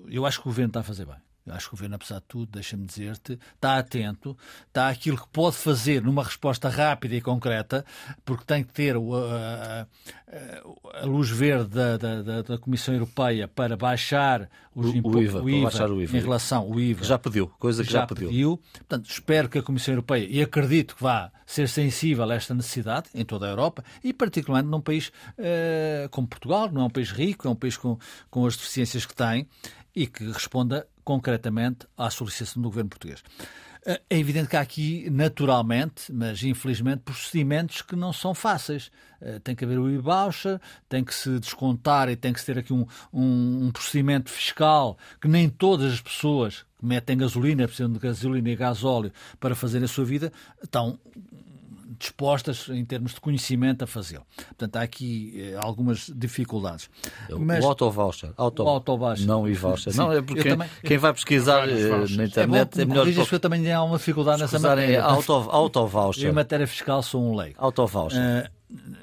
[0.08, 1.16] eu acho que o governo está a fazer bem.
[1.46, 5.28] Eu acho que o governo, apesar de tudo, deixa-me dizer-te, está atento, está aquilo que
[5.28, 7.84] pode fazer numa resposta rápida e concreta,
[8.24, 9.86] porque tem que ter a,
[10.28, 15.42] a, a luz verde da, da, da, Comissão Europeia para baixar os o, o IVA,
[15.42, 17.04] o IVA, baixar o IVA em relação ao IVA.
[17.04, 18.28] Já pediu, coisa que já, já pediu.
[18.28, 18.60] pediu.
[18.72, 23.08] Portanto, espero que a Comissão Europeia, e acredito que vá ser sensível a esta necessidade
[23.14, 27.12] em toda a Europa, e particularmente num país uh, como Portugal, não é um país
[27.12, 27.96] rico, é um país com,
[28.28, 29.46] com as deficiências que tem,
[29.96, 33.24] e que responda concretamente à solicitação do governo português.
[33.86, 38.90] Eh, é evidente que há aqui, naturalmente, mas infelizmente, procedimentos que não são fáceis.
[39.20, 42.58] Eh, tem que haver o e-voucher, tem que se descontar e tem que se ter
[42.58, 47.90] aqui um, um, um procedimento fiscal que nem todas as pessoas que metem gasolina, precisam
[47.90, 50.30] de gasolina e gasóleo para fazer a sua vida,
[50.62, 50.98] estão
[51.98, 54.24] dispostas, em termos de conhecimento, a fazê-lo.
[54.36, 56.88] Portanto, há aqui eh, algumas dificuldades.
[57.38, 58.30] Mas, o auto-voucher.
[58.36, 59.26] Auto, o auto-voucher.
[59.26, 59.94] Não e-voucher.
[59.96, 63.26] Não, é porque também, quem vai pesquisar eh, na internet é, bom, é melhor...
[63.26, 65.02] Que eu também há uma dificuldade nessa matéria.
[65.02, 66.28] Auto-voucher.
[66.28, 67.56] Em matéria fiscal sou um leigo.
[67.58, 68.18] Auto-voucher.
[68.18, 68.56] Uh,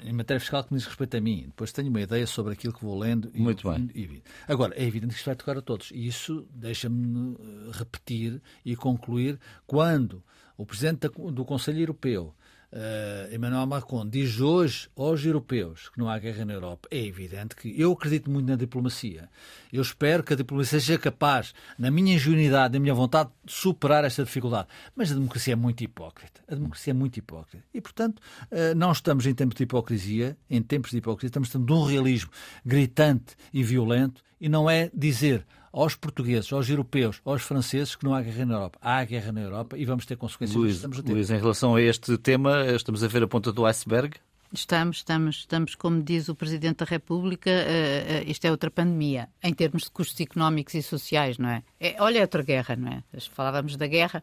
[0.04, 1.44] em matéria fiscal que me diz respeito a mim.
[1.46, 3.30] Depois tenho uma ideia sobre aquilo que vou lendo.
[3.34, 3.90] Muito e, bem.
[3.94, 5.90] E, agora, é evidente que isto vai tocar a todos.
[5.90, 7.36] E isso deixa-me
[7.72, 10.22] repetir e concluir quando
[10.56, 12.34] o Presidente do Conselho Europeu
[12.74, 17.54] uh, Emmanuel Macron diz hoje aos europeus que não há guerra na Europa, é evidente
[17.54, 19.28] que eu acredito muito na diplomacia.
[19.72, 24.04] Eu espero que a diplomacia seja capaz, na minha ingenuidade, na minha vontade, de superar
[24.04, 24.68] esta dificuldade.
[24.94, 26.42] Mas a democracia é muito hipócrita.
[26.48, 27.64] A democracia é muito hipócrita.
[27.72, 31.72] E, portanto, uh, não estamos em tempos de hipocrisia, em tempos de hipocrisia, estamos de
[31.72, 32.30] um realismo
[32.64, 38.14] gritante e violento, e não é dizer aos portugueses, aos europeus, aos franceses que não
[38.14, 38.78] há guerra na Europa.
[38.80, 40.56] Há guerra na Europa e vamos ter consequências.
[40.56, 41.12] Luís, estamos a ter.
[41.12, 44.16] Luís, em relação a este tema, estamos a ver a ponta do iceberg?
[44.52, 49.28] Estamos, estamos, estamos, como diz o Presidente da República, uh, uh, isto é outra pandemia,
[49.42, 51.64] em termos de custos económicos e sociais, não é?
[51.80, 53.02] é olha, é outra guerra, não é?
[53.32, 54.22] Falávamos da guerra,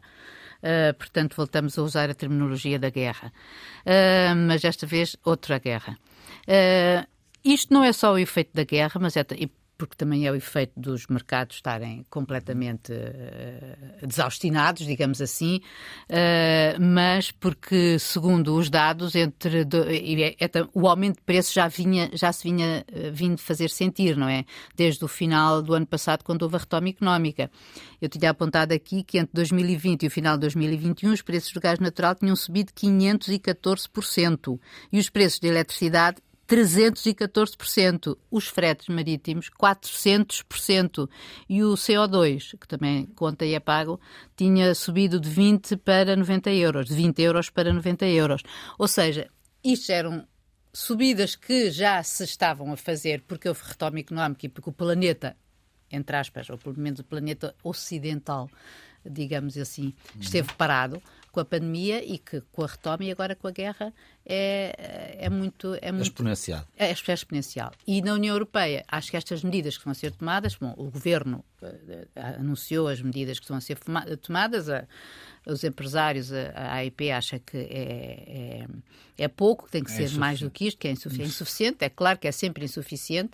[0.62, 3.30] uh, portanto voltamos a usar a terminologia da guerra.
[4.46, 5.98] mas desta vez, outra guerra.
[7.44, 9.26] isto não é só o efeito da guerra, mas é,
[9.82, 15.60] porque também é o efeito dos mercados estarem completamente uh, desaustinados, digamos assim,
[16.08, 21.66] uh, mas porque, segundo os dados, entre do, é, é, o aumento de preços já,
[21.66, 24.44] vinha, já se vinha uh, vindo fazer sentir, não é?
[24.76, 27.50] Desde o final do ano passado, quando houve a retoma económica.
[28.00, 31.60] Eu tinha apontado aqui que entre 2020 e o final de 2021 os preços do
[31.60, 34.60] gás natural tinham subido 514%
[34.92, 36.18] e os preços de eletricidade
[36.52, 41.08] 314%, os fretes marítimos 400%
[41.48, 43.98] e o CO2, que também conta e é pago,
[44.36, 48.42] tinha subido de 20 para 90 euros, de 20 euros para 90 euros.
[48.78, 49.30] Ou seja,
[49.64, 50.28] isto eram
[50.74, 55.34] subidas que já se estavam a fazer porque houve retoma económica e porque o planeta,
[55.90, 58.50] entre aspas, ou pelo menos o planeta ocidental,
[59.02, 61.02] digamos assim, esteve parado
[61.32, 63.92] com a pandemia e que com a retoma e agora com a guerra
[64.24, 65.76] é, é muito...
[65.80, 66.64] É muito exponencial.
[66.76, 67.72] É, é exponencial.
[67.86, 71.42] E na União Europeia, acho que estas medidas que vão ser tomadas, bom, o Governo
[71.62, 73.78] uh, anunciou as medidas que vão ser
[74.20, 74.86] tomadas, a,
[75.46, 78.66] os empresários, a, AIP acha que é,
[79.18, 81.22] é, é pouco, que tem que é ser mais do que isto, que é insuficiente.
[81.22, 83.32] É insuficiente, é claro que é sempre insuficiente,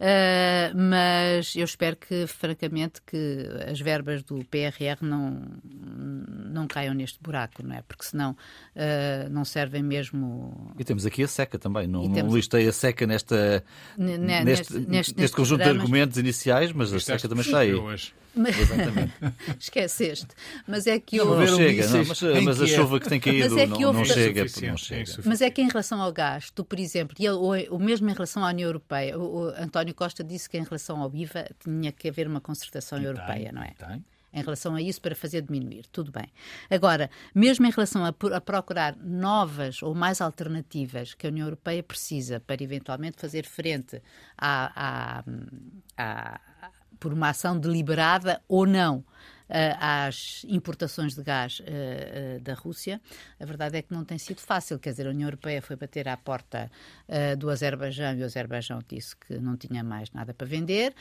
[0.00, 7.18] uh, mas eu espero que, francamente, que as verbas do PRR não, não caiam neste
[7.20, 7.82] buraco, não é?
[7.82, 10.72] Porque senão uh, não servem mesmo...
[10.78, 12.30] E temos aqui a seca também, não, temos...
[12.30, 13.64] não listei a seca nesta,
[13.96, 17.74] neste, neste, neste, neste conjunto de argumentos iniciais, mas a seca também está aí.
[17.74, 18.12] Hoje.
[18.36, 19.14] Exatamente.
[19.58, 20.28] Esqueceste.
[20.66, 21.47] Mas é que houve...
[21.50, 24.42] Não, chega, não, mas, mas a chuva que tem caído é que não, não, chega,
[24.42, 25.22] não chega.
[25.24, 28.12] Mas é que em relação ao gás, tu, por exemplo, e o, o mesmo em
[28.12, 31.92] relação à União Europeia, o, o, António Costa disse que em relação ao IVA tinha
[31.92, 33.74] que haver uma concertação e europeia, tem, não é?
[33.78, 35.86] Tem em relação a isso para fazer diminuir.
[35.90, 36.26] Tudo bem.
[36.70, 41.82] Agora, mesmo em relação a, a, procurar novas ou mais alternativas que a União Europeia
[41.82, 44.02] precisa para eventualmente fazer frente
[44.36, 44.72] à,
[45.16, 45.24] à,
[45.96, 46.40] à,
[46.98, 49.04] por uma ação deliberada ou não
[49.50, 53.00] eh, às importações de gás uh, uh, da Rússia,
[53.40, 54.78] a verdade é que não tem sido fácil.
[54.78, 56.70] Quer dizer, a União Europeia foi bater à porta
[57.08, 60.94] uh, do Azerbaijão e o Azerbaijão disse que não tinha mais nada para vender.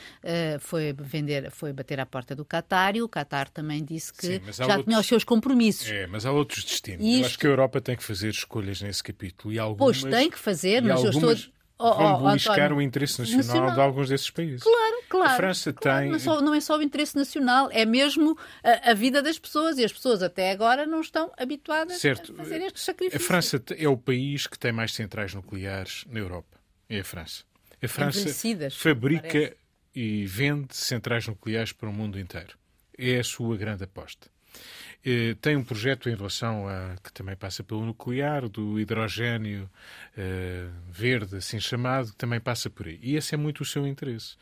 [0.61, 4.41] foi, vender, foi bater à porta do Qatar e o Qatar também disse que Sim,
[4.53, 4.85] já outros...
[4.85, 5.89] tinha os seus compromissos.
[5.89, 7.05] É, mas há outros destinos.
[7.05, 7.19] Isto...
[7.19, 9.53] Eu acho que a Europa tem que fazer escolhas nesse capítulo.
[9.53, 10.01] E algumas...
[10.01, 11.23] Pois tem que fazer, mas algumas...
[11.23, 14.63] eu estou oh, vão beliscar o interesse nacional, nacional, de alguns desses países.
[14.63, 15.31] Claro, claro.
[15.31, 16.09] A França claro, tem.
[16.09, 19.37] Não é, só, não é, só, o interesse nacional, é mesmo a, a, vida das
[19.37, 22.33] pessoas e as pessoas até agora não estão habituadas certo.
[22.33, 23.23] a fazer estes sacrifícios.
[23.23, 26.57] A França é o país que tem mais centrais nucleares na Europa.
[26.89, 27.43] É a França.
[27.81, 28.29] A França
[28.71, 29.57] fabrica parece.
[29.93, 32.57] e vende centrais nucleares para o mundo inteiro.
[32.97, 34.27] É a sua grande aposta.
[35.09, 39.69] Eh, tem um projeto em relação a que também passa pelo nuclear, do hidrogênio
[40.17, 42.99] uh, verde, assim chamado, que também passa por aí.
[43.01, 44.35] E esse é muito o seu interesse.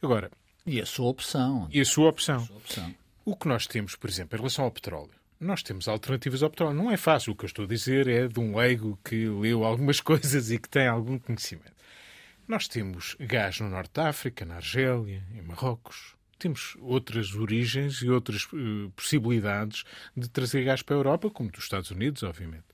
[0.00, 0.30] Agora.
[0.64, 1.68] E a sua opção.
[1.72, 2.36] E a sua opção.
[2.36, 2.94] A sua opção.
[3.24, 5.10] O que nós temos, por exemplo, em relação ao petróleo.
[5.40, 6.76] Nós temos alternativas ao petróleo.
[6.76, 7.32] Não é fácil.
[7.32, 10.58] O que eu estou a dizer é de um leigo que leu algumas coisas e
[10.58, 11.74] que tem algum conhecimento.
[12.46, 18.10] Nós temos gás no Norte da África, na Argélia, em Marrocos, temos outras origens e
[18.10, 19.84] outras uh, possibilidades
[20.16, 22.64] de trazer gás para a Europa, como dos Estados Unidos, obviamente.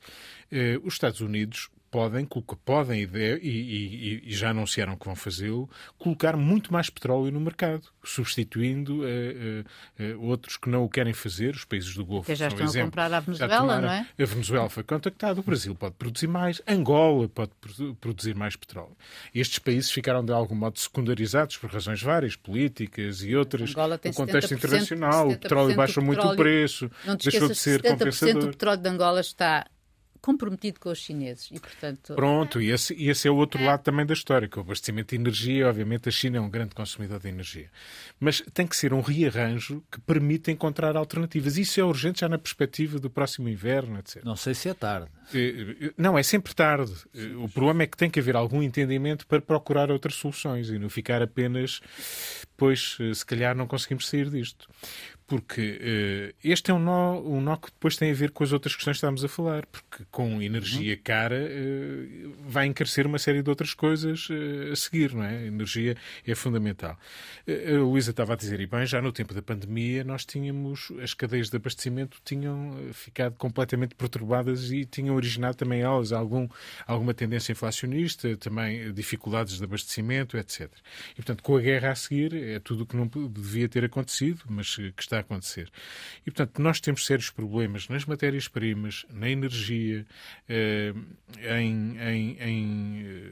[0.50, 2.26] Uh, os Estados Unidos podem,
[2.64, 7.82] podem e, e, e, já anunciaram que vão fazê-lo, colocar muito mais petróleo no mercado,
[8.02, 12.26] substituindo uh, uh, uh, outros que não o querem fazer, os países do Golfo.
[12.26, 14.06] Que já estão exemplo, a comprar a Venezuela, não é?
[14.18, 17.52] A Venezuela foi contactada, o Brasil pode produzir mais, Angola pode
[18.00, 18.96] produzir mais petróleo.
[19.34, 23.70] Estes países ficaram de algum modo secundarizados por razões várias, políticas e outras.
[23.70, 26.90] Angola tem no contexto internacional, o petróleo baixa muito o preço,
[27.22, 28.44] deixou de ser compensador.
[28.44, 29.66] O petróleo de Angola está
[30.22, 31.50] comprometido com os chineses.
[31.50, 33.66] E, portanto, Pronto, e esse, e esse é o outro é.
[33.66, 35.68] lado também da história, que é o abastecimento de energia.
[35.68, 37.68] Obviamente, a China é um grande consumidor de energia.
[38.20, 41.58] Mas tem que ser um rearranjo que permita encontrar alternativas.
[41.58, 44.24] Isso é urgente já na perspectiva do próximo inverno, etc.
[44.24, 45.10] Não sei se é tarde.
[45.34, 46.92] Eh, não, é sempre tarde.
[47.36, 50.88] O problema é que tem que haver algum entendimento para procurar outras soluções e não
[50.88, 51.80] ficar apenas,
[52.56, 54.68] pois, eh, se calhar não conseguimos sair disto
[55.26, 58.52] porque uh, este é um nó, um nó que depois tem a ver com as
[58.52, 61.00] outras questões que estamos a falar, porque com energia uhum.
[61.02, 65.38] cara uh, vai encarecer uma série de outras coisas uh, a seguir, não é?
[65.38, 66.98] A energia é fundamental.
[67.46, 71.14] a Luísa estava a dizer, e bem, já no tempo da pandemia nós tínhamos, as
[71.14, 76.48] cadeias de abastecimento tinham ficado completamente perturbadas e tinham originado também elas algum,
[76.86, 80.70] alguma tendência inflacionista, também dificuldades de abastecimento, etc.
[81.12, 84.42] E, portanto, com a guerra a seguir, é tudo o que não devia ter acontecido,
[84.48, 85.70] mas que está acontecer.
[86.26, 90.06] E, portanto, nós temos sérios problemas nas matérias-primas, na energia,
[90.48, 90.94] eh,
[91.38, 93.30] em, em, em eh,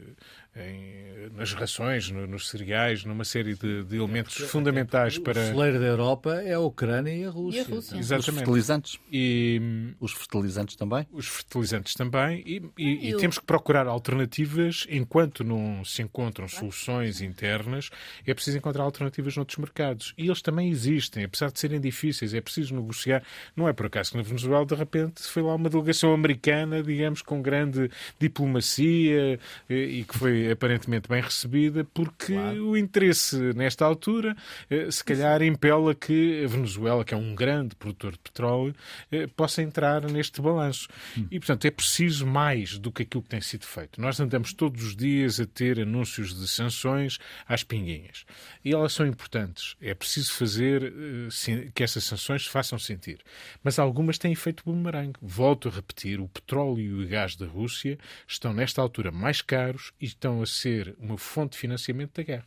[0.56, 5.40] em, nas rações, no, nos cereais, numa série de, de elementos é, fundamentais é, para.
[5.40, 7.58] O celeiro da Europa é a Ucrânia e a Rússia.
[7.58, 7.96] E a Rússia.
[7.96, 8.30] Exatamente.
[8.30, 8.98] Os fertilizantes.
[9.12, 11.06] E, os fertilizantes também?
[11.12, 12.42] Os fertilizantes também.
[12.44, 17.90] E, e, e temos que procurar alternativas enquanto não se encontram soluções internas.
[18.26, 20.14] É preciso encontrar alternativas noutros mercados.
[20.18, 22.34] E eles também existem, apesar de serem difíceis.
[22.34, 23.22] É preciso negociar.
[23.54, 27.22] Não é por acaso que na Venezuela, de repente, foi lá uma delegação americana, digamos,
[27.22, 32.70] com grande diplomacia e que foi aparentemente bem recebida, porque claro.
[32.70, 34.36] o interesse nesta altura
[34.68, 38.74] eh, se calhar impela que a Venezuela, que é um grande produtor de petróleo,
[39.10, 40.88] eh, possa entrar neste balanço.
[41.16, 41.26] Hum.
[41.30, 44.00] E, portanto, é preciso mais do que aquilo que tem sido feito.
[44.00, 48.24] Nós andamos todos os dias a ter anúncios de sanções às pinguinhas.
[48.64, 49.76] E elas são importantes.
[49.80, 53.20] É preciso fazer eh, que essas sanções se façam sentir.
[53.62, 55.18] Mas algumas têm efeito bumerangue.
[55.20, 59.92] Volto a repetir, o petróleo e o gás da Rússia estão nesta altura mais caros
[60.00, 62.46] e estão a ser uma fonte de financiamento da guerra.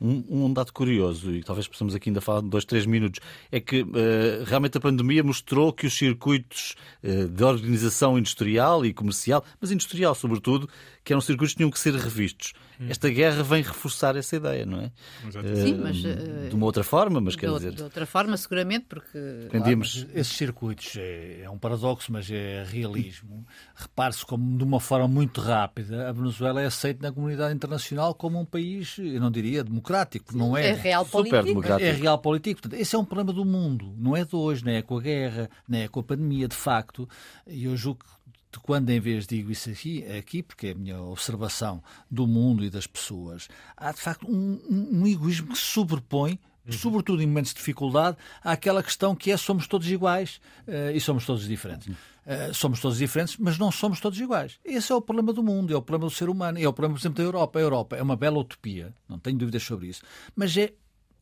[0.00, 3.20] Um, um, dado curioso, e talvez possamos aqui ainda falar dois, três minutos,
[3.50, 8.92] é que uh, realmente a pandemia mostrou que os circuitos uh, de organização industrial e
[8.92, 10.68] comercial, mas industrial sobretudo,
[11.02, 12.52] que eram circuitos que tinham que ser revistos.
[12.80, 12.86] Hum.
[12.88, 14.90] Esta guerra vem reforçar essa ideia, não é?
[15.30, 15.98] Sim, mas...
[16.04, 17.72] Uh, de uma outra forma, mas quer dizer...
[17.72, 19.18] De outra forma, seguramente, porque...
[19.46, 20.04] Entendemos...
[20.04, 23.46] Claro, esses circuitos, é, é, um paradoxo, mas é realismo.
[23.74, 28.40] Repare-se como, de uma forma muito rápida, a Venezuela é aceita na comunidade internacional como
[28.40, 30.68] um país, eu não diria democrático, não é...
[30.68, 31.36] É real político.
[31.36, 31.88] Super democrático.
[31.88, 32.62] É real político.
[32.62, 35.00] Portanto, esse é um problema do mundo, não é de hoje, não é com a
[35.00, 37.08] guerra, não é com a pandemia, de facto.
[37.46, 38.23] E eu julgo que
[38.54, 42.64] de quando em vez digo isso aqui, aqui, porque é a minha observação do mundo
[42.64, 46.72] e das pessoas, há de facto um, um, um egoísmo que se sobrepõe Uhum.
[46.72, 51.26] sobretudo em momentos de dificuldade, àquela questão que é somos todos iguais uh, e somos
[51.26, 51.88] todos diferentes.
[51.88, 54.58] Uh, somos todos diferentes, mas não somos todos iguais.
[54.64, 56.94] Esse é o problema do mundo, é o problema do ser humano, é o problema,
[56.94, 57.58] por exemplo, da Europa.
[57.58, 60.00] A Europa é uma bela utopia, não tenho dúvidas sobre isso,
[60.34, 60.72] mas é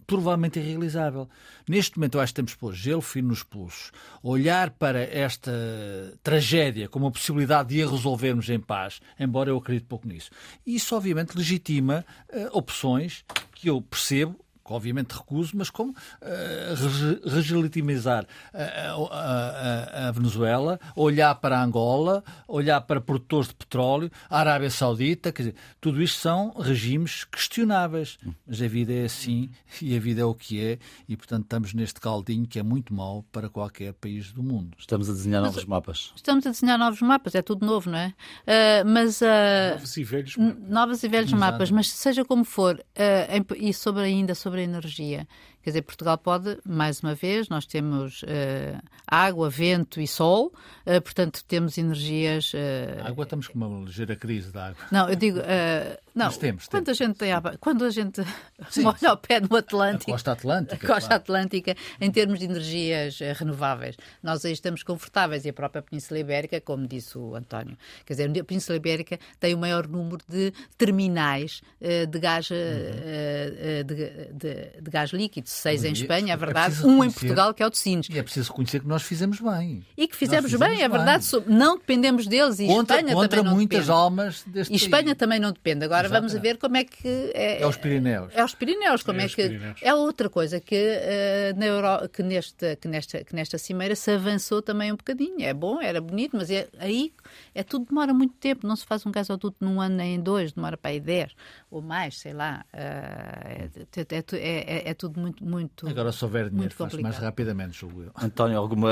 [0.06, 1.28] provavelmente irrealizável.
[1.68, 5.52] Neste momento, eu acho que temos que pôr gelo fino nos pulsos, olhar para esta
[6.22, 10.30] tragédia como a possibilidade de a resolvermos em paz, embora eu acredite pouco nisso.
[10.66, 18.92] Isso, obviamente, legitima uh, opções que eu percebo obviamente recuso, mas como uh, regiletimizar a,
[18.92, 25.32] a, a, Venezuela, olhar para a Angola, olhar para produtores de petróleo, a Arábia Saudita,
[25.32, 28.18] quer dizer, tudo isto são regimes questionáveis.
[28.46, 31.74] Mas a vida é assim e a vida é o que é, e portanto estamos
[31.74, 34.76] neste caldinho que é muito mau para qualquer país do mundo.
[34.78, 36.12] Estamos a desenhar novos mapas.
[36.14, 38.08] Estamos a desenhar novos mapas, é tudo novo, não é?
[38.42, 39.24] Uh, mas, uh,
[39.72, 40.68] novos e velhos mapas.
[40.68, 41.40] Novos e velhos Exato.
[41.40, 45.26] mapas, mas seja como for, uh, e sobre ainda sobre a energia.
[45.62, 50.52] Quer dizer, Portugal pode, mais uma vez, nós temos uh, água, vento e sol,
[50.84, 52.52] uh, portanto temos energias.
[52.52, 53.06] Uh...
[53.06, 54.84] Água estamos com uma ligeira crise da água.
[54.90, 55.38] Não, eu digo.
[56.14, 57.00] não, Mas temos, quando temos.
[57.00, 58.22] a gente tem quando a gente
[58.70, 60.10] Sim, molha ao pé no Atlântico.
[60.10, 60.74] A costa Atlântica.
[60.74, 61.22] A costa claro.
[61.22, 66.60] Atlântica, em termos de energias renováveis, nós aí estamos confortáveis e a própria Península Ibérica,
[66.60, 67.78] como disse o António.
[68.04, 72.56] Quer dizer, a Península Ibérica tem o maior número de terminais de gás, uhum.
[73.86, 73.94] de,
[74.32, 77.66] de, de gás líquido seis em Espanha, é, é verdade, um em Portugal, que é
[77.66, 78.08] o de Sines.
[78.10, 79.84] E é preciso reconhecer que nós fizemos bem.
[79.96, 83.44] E que fizemos, fizemos bem, é verdade, não dependemos deles e contra, Espanha contra também
[83.44, 83.98] não muitas depende.
[83.98, 85.18] almas deste E Espanha país.
[85.18, 85.84] também não depende.
[85.84, 86.20] Agora Exato.
[86.20, 87.32] vamos ver como é que...
[87.34, 88.32] É, é os Pirineus.
[88.34, 89.48] É os Pirineus, como é, é que...
[89.48, 89.80] Pirineus.
[89.82, 92.08] É outra coisa que, uh, na Euro...
[92.08, 95.42] que, neste, que, nesta, que nesta cimeira se avançou também um bocadinho.
[95.42, 97.12] É bom, era bonito, mas é, aí
[97.54, 98.66] é tudo demora muito tempo.
[98.66, 101.32] Não se faz um gasoduto num ano nem em dois, demora para aí dez
[101.70, 102.64] ou mais, sei lá.
[102.72, 103.70] Uh, é,
[104.10, 105.88] é, é, é, tudo muito muito.
[105.88, 108.12] Agora, se houver dinheiro, faz mais rapidamente, julgo eu.
[108.20, 108.90] António, alguma.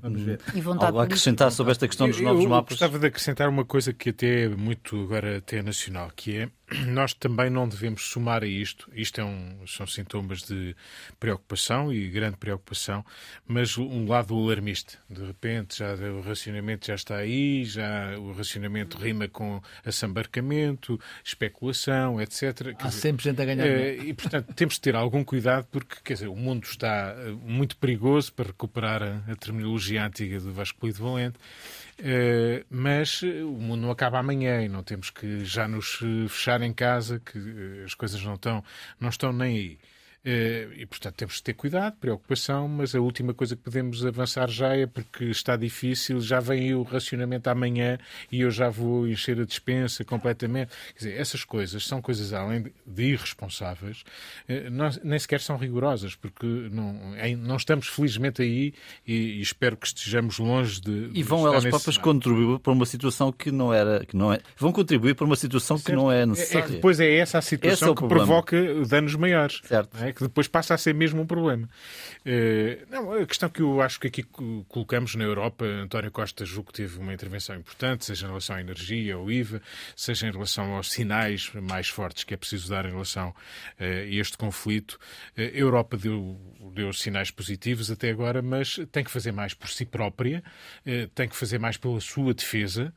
[0.00, 0.40] Vamos ver.
[0.54, 2.70] E vontade algo a acrescentar sobre esta questão dos novos eu, mapas?
[2.72, 6.48] Eu gostava de acrescentar uma coisa que até é muito agora até nacional, que é
[6.88, 8.90] nós também não devemos somar a isto.
[8.94, 10.74] Isto é um, são sintomas de
[11.18, 13.04] preocupação e grande preocupação,
[13.46, 14.98] mas um lado alarmista.
[15.08, 22.20] De repente, já o racionamento já está aí, já o racionamento rima com assambarcamento, especulação,
[22.20, 22.74] etc.
[22.78, 23.66] Há sempre gente a ganhar.
[23.66, 27.30] É, e, portanto, temos de ter algum cuidado porque, quer dizer, o mundo está eh,
[27.44, 31.38] muito perigoso para recuperar a, a terminologia antiga do Vasco Polido Valente.
[32.02, 36.72] Uh, mas o mundo não acaba amanhã e não temos que já nos fechar em
[36.72, 37.38] casa, que
[37.84, 38.64] as coisas não estão,
[38.98, 39.78] não estão nem aí.
[40.24, 44.48] Eh, e, portanto, temos que ter cuidado, preocupação, mas a última coisa que podemos avançar
[44.48, 47.98] já é porque está difícil, já vem o racionamento amanhã
[48.30, 50.70] e eu já vou encher a dispensa completamente.
[50.92, 54.04] Quer dizer, essas coisas são coisas, além de irresponsáveis,
[54.46, 58.72] eh, não, nem sequer são rigorosas, porque não, não estamos felizmente aí
[59.04, 61.10] e, e espero que estejamos longe de.
[61.14, 64.04] E vão elas próprias contribuir para uma situação que não era.
[64.06, 65.86] Que não é, vão contribuir para uma situação certo.
[65.86, 66.60] que não é necessária.
[66.60, 68.24] É, é que depois é essa a situação é que problema.
[68.24, 69.60] provoca danos maiores.
[69.64, 69.96] Certo.
[69.98, 70.11] É?
[70.12, 71.68] Que depois passa a ser mesmo um problema.
[72.20, 74.22] Uh, não, a questão que eu acho que aqui
[74.68, 78.60] colocamos na Europa, António Costa julgo que teve uma intervenção importante, seja em relação à
[78.60, 79.62] energia, ao IVA,
[79.96, 83.34] seja em relação aos sinais mais fortes que é preciso dar em relação uh,
[83.78, 84.98] a este conflito.
[85.36, 86.38] Uh, a Europa deu,
[86.74, 90.42] deu sinais positivos até agora, mas tem que fazer mais por si própria,
[91.14, 92.92] tem que fazer mais pela sua defesa,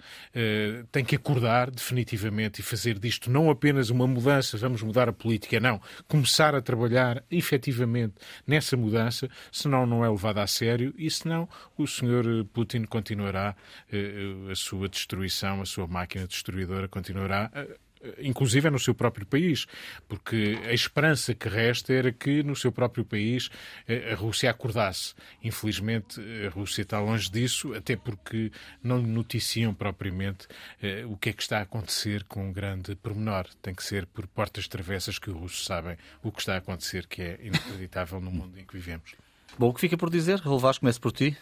[0.91, 5.59] tem que acordar definitivamente e fazer disto não apenas uma mudança, vamos mudar a política,
[5.59, 11.47] não, começar a trabalhar efetivamente nessa mudança, senão não é levado a sério e senão
[11.77, 13.55] o senhor eh, Putin continuará
[13.91, 17.77] eh, a sua destruição, a sua máquina destruidora continuará eh,
[18.19, 19.65] inclusive é no seu próprio país,
[20.07, 23.49] porque a esperança que resta era que no seu próprio país
[23.87, 25.13] eh, a Rússia acordasse.
[25.43, 28.51] Infelizmente, a Rússia está longe disso, até porque
[28.83, 30.47] não noticiam propriamente
[30.81, 33.47] eh, o que é que está a acontecer com um grande pormenor.
[33.61, 37.07] Tem que ser por portas travessas que os russos sabem o que está a acontecer,
[37.07, 39.15] que é inacreditável no mundo em que vivemos.
[39.57, 40.39] Bom, o que fica por dizer?
[40.39, 41.37] Relvás, comece por ti.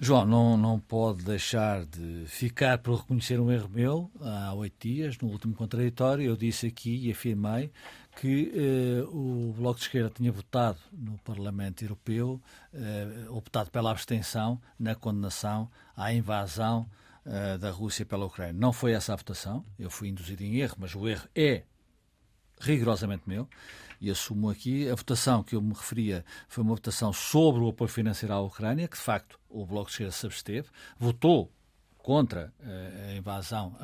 [0.00, 4.10] João, não, não pode deixar de ficar por reconhecer um erro meu.
[4.20, 7.70] Há oito dias, no último contraditório, eu disse aqui e afirmei
[8.16, 12.40] que eh, o Bloco de Esquerda tinha votado no Parlamento Europeu,
[12.72, 16.88] eh, optado pela abstenção na condenação à invasão
[17.26, 18.54] eh, da Rússia pela Ucrânia.
[18.54, 21.62] Não foi essa a votação, eu fui induzido em erro, mas o erro é
[22.60, 23.48] rigorosamente meu
[24.04, 27.88] e assumo aqui, a votação que eu me referia foi uma votação sobre o apoio
[27.88, 31.50] financeiro à Ucrânia, que de facto o Bloco de Esquerda se absteve, votou
[32.04, 33.74] contra eh, a invasão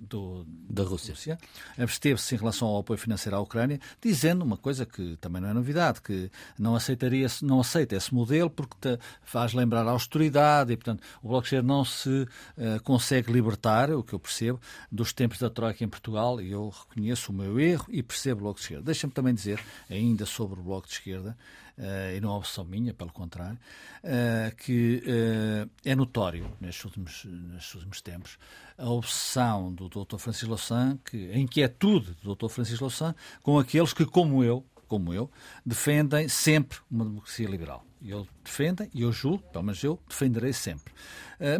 [0.00, 1.12] do, da Rússia.
[1.12, 1.38] Rússia.
[1.78, 5.52] Absteve-se em relação ao apoio financeiro à Ucrânia, dizendo uma coisa que também não é
[5.52, 11.02] novidade, que não aceitaria, não aceita esse modelo porque faz lembrar a austeridade e, portanto,
[11.22, 14.58] o Bloco de Esquerda não se uh, consegue libertar, o que eu percebo,
[14.90, 18.44] dos tempos da Troika em Portugal e eu reconheço o meu erro e percebo o
[18.44, 18.84] Bloco de Esquerda.
[18.84, 19.60] Deixa-me também dizer,
[19.90, 21.36] ainda sobre o Bloco de Esquerda,
[21.78, 23.58] e não é opção minha, pelo contrário,
[24.02, 28.38] uh, que uh, é notório nestes últimos, nestes últimos tempos
[28.78, 30.16] a obsessão do Dr.
[30.18, 32.48] Francisco Louçã, que, a inquietude do Dr.
[32.48, 35.30] Francisco Louçã com aqueles que, como eu, como eu,
[35.64, 37.84] defendem sempre uma democracia liberal.
[38.04, 40.92] Eu defendo e eu julgo, pelo menos eu, defenderei sempre.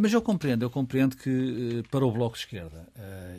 [0.01, 2.87] Mas eu compreendo, eu compreendo que para o Bloco de Esquerda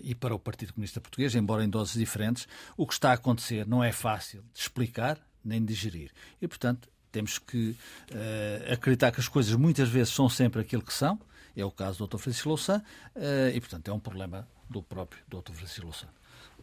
[0.04, 3.66] e para o Partido Comunista Português, embora em doses diferentes, o que está a acontecer
[3.68, 6.12] não é fácil de explicar, nem digerir.
[6.42, 7.70] E, portanto, temos que
[8.12, 11.20] uh, acreditar que as coisas muitas vezes são sempre aquilo que são.
[11.56, 12.18] É o caso do Dr.
[12.18, 12.84] Francisco Louçã
[13.16, 15.54] uh, e, portanto, é um problema do próprio Dr.
[15.54, 16.08] Francisco Louçã.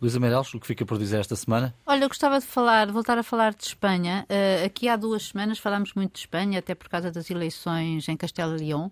[0.00, 1.74] Luísa Meireles, o que fica por dizer esta semana?
[1.86, 4.26] Olha, eu gostava de falar, voltar a falar de Espanha.
[4.28, 8.16] Uh, aqui há duas semanas falámos muito de Espanha, até por causa das eleições em
[8.16, 8.90] Castelo León, uh,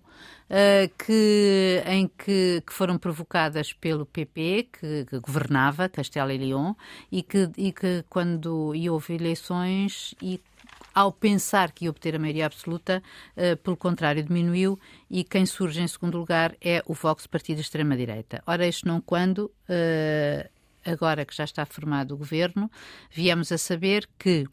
[1.04, 6.74] que, em que, que, foram provocadas pelo PP, que, que governava Castelo e León,
[7.10, 10.40] e que, e que quando e houve eleições e
[10.94, 13.02] ao pensar que ia obter a maioria absoluta,
[13.36, 14.78] uh, pelo contrário, diminuiu
[15.10, 18.42] e quem surge em segundo lugar é o Vox, partido de extrema-direita.
[18.46, 20.48] Ora, isto não quando, uh,
[20.84, 22.70] agora que já está formado o governo,
[23.10, 24.46] viemos a saber que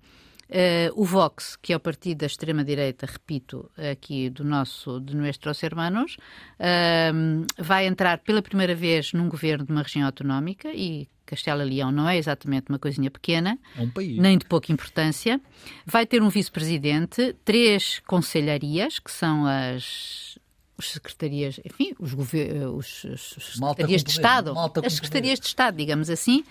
[0.50, 5.62] Uh, o Vox, que é o partido da extrema-direita, repito, aqui do nosso, de nossos
[5.62, 6.18] hermanos,
[6.60, 11.92] uh, vai entrar pela primeira vez num governo de uma região autonómica e Castela Leão
[11.92, 15.40] não é exatamente uma coisinha pequena, é um nem de pouca importância.
[15.86, 20.40] Vai ter um vice-presidente, três conselharias, que são as
[20.80, 24.54] os secretarias, enfim, os, os, os secretarias de Estado,
[24.84, 26.44] as secretarias de Estado, digamos assim,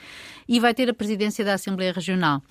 [0.46, 2.42] e vai ter a presidência da Assembleia Regional.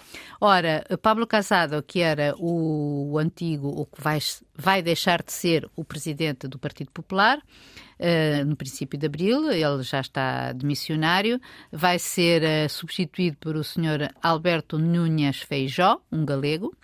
[0.41, 4.17] Ora, Pablo Casado, que era o antigo, o que vai,
[4.55, 9.83] vai deixar de ser o presidente do Partido Popular, uh, no princípio de abril, ele
[9.83, 11.39] já está de missionário,
[11.71, 16.75] vai ser uh, substituído por o senhor Alberto Núñez Feijó, um galego,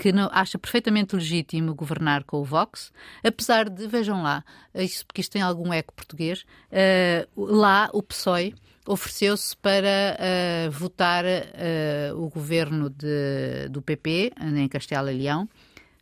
[0.00, 2.90] que não, acha perfeitamente legítimo governar com o Vox,
[3.22, 4.42] apesar de, vejam lá,
[4.74, 8.54] isso, porque isto tem algum eco português, uh, lá o PSOE
[8.86, 15.46] ofereceu-se para uh, votar uh, o governo de, do PP em Castela e Leão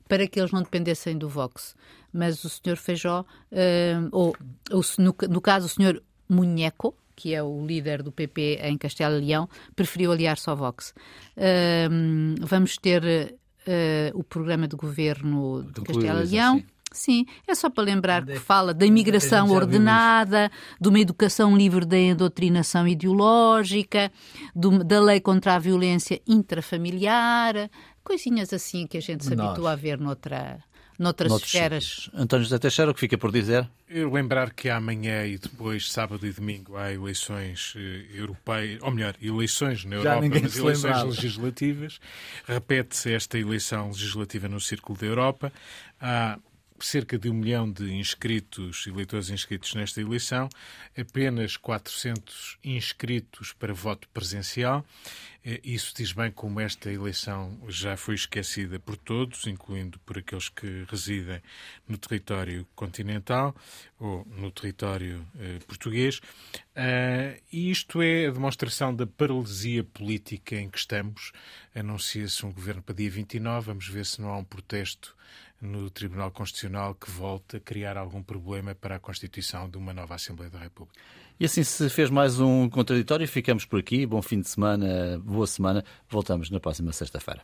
[0.07, 1.75] para que eles não dependessem do Vox.
[2.11, 3.27] Mas o senhor Feijó,
[4.11, 4.35] ou,
[4.97, 9.27] no, no caso o senhor Munheco, que é o líder do PP em Castela e
[9.27, 9.47] Leão,
[9.77, 10.95] preferiu aliar-se ao Vox.
[12.41, 13.38] vamos ter
[14.15, 16.63] o programa de governo de Castelo Leão.
[16.91, 20.51] Sim, é só para lembrar que fala da imigração ordenada,
[20.81, 24.11] de uma educação livre da doutrinação ideológica,
[24.55, 27.71] do, da lei contra a violência intrafamiliar,
[28.03, 30.59] coisinhas assim que a gente se habitua a ver noutra,
[30.99, 32.11] noutras Noutros esferas.
[32.13, 33.69] António José Teixeira, o que fica por dizer?
[33.89, 39.15] Eu lembrar que amanhã e depois, sábado e domingo, há eleições eh, europeias, ou melhor,
[39.23, 41.05] eleições na Europa, mas eleições lembrava.
[41.05, 42.01] legislativas.
[42.47, 45.53] Repete-se esta eleição legislativa no Círculo da Europa.
[46.01, 46.39] Há
[46.85, 50.49] cerca de um milhão de inscritos, eleitores inscritos nesta eleição,
[50.97, 54.85] apenas 400 inscritos para voto presencial.
[55.45, 60.49] Eh, isso diz bem como esta eleição já foi esquecida por todos, incluindo por aqueles
[60.49, 61.41] que residem
[61.89, 63.55] no território continental
[63.99, 66.19] ou no território eh, português.
[66.79, 71.33] Uh, e isto é a demonstração da paralisia política em que estamos.
[71.75, 75.17] Anuncia-se um governo para dia 29, vamos ver se não há um protesto
[75.61, 80.15] no Tribunal Constitucional que volte a criar algum problema para a constituição de uma nova
[80.15, 80.99] Assembleia da República.
[81.41, 83.27] E assim se fez mais um contraditório.
[83.27, 84.05] Ficamos por aqui.
[84.05, 85.85] Bom fim de semana, boa semana.
[86.09, 87.43] Voltamos na próxima sexta-feira.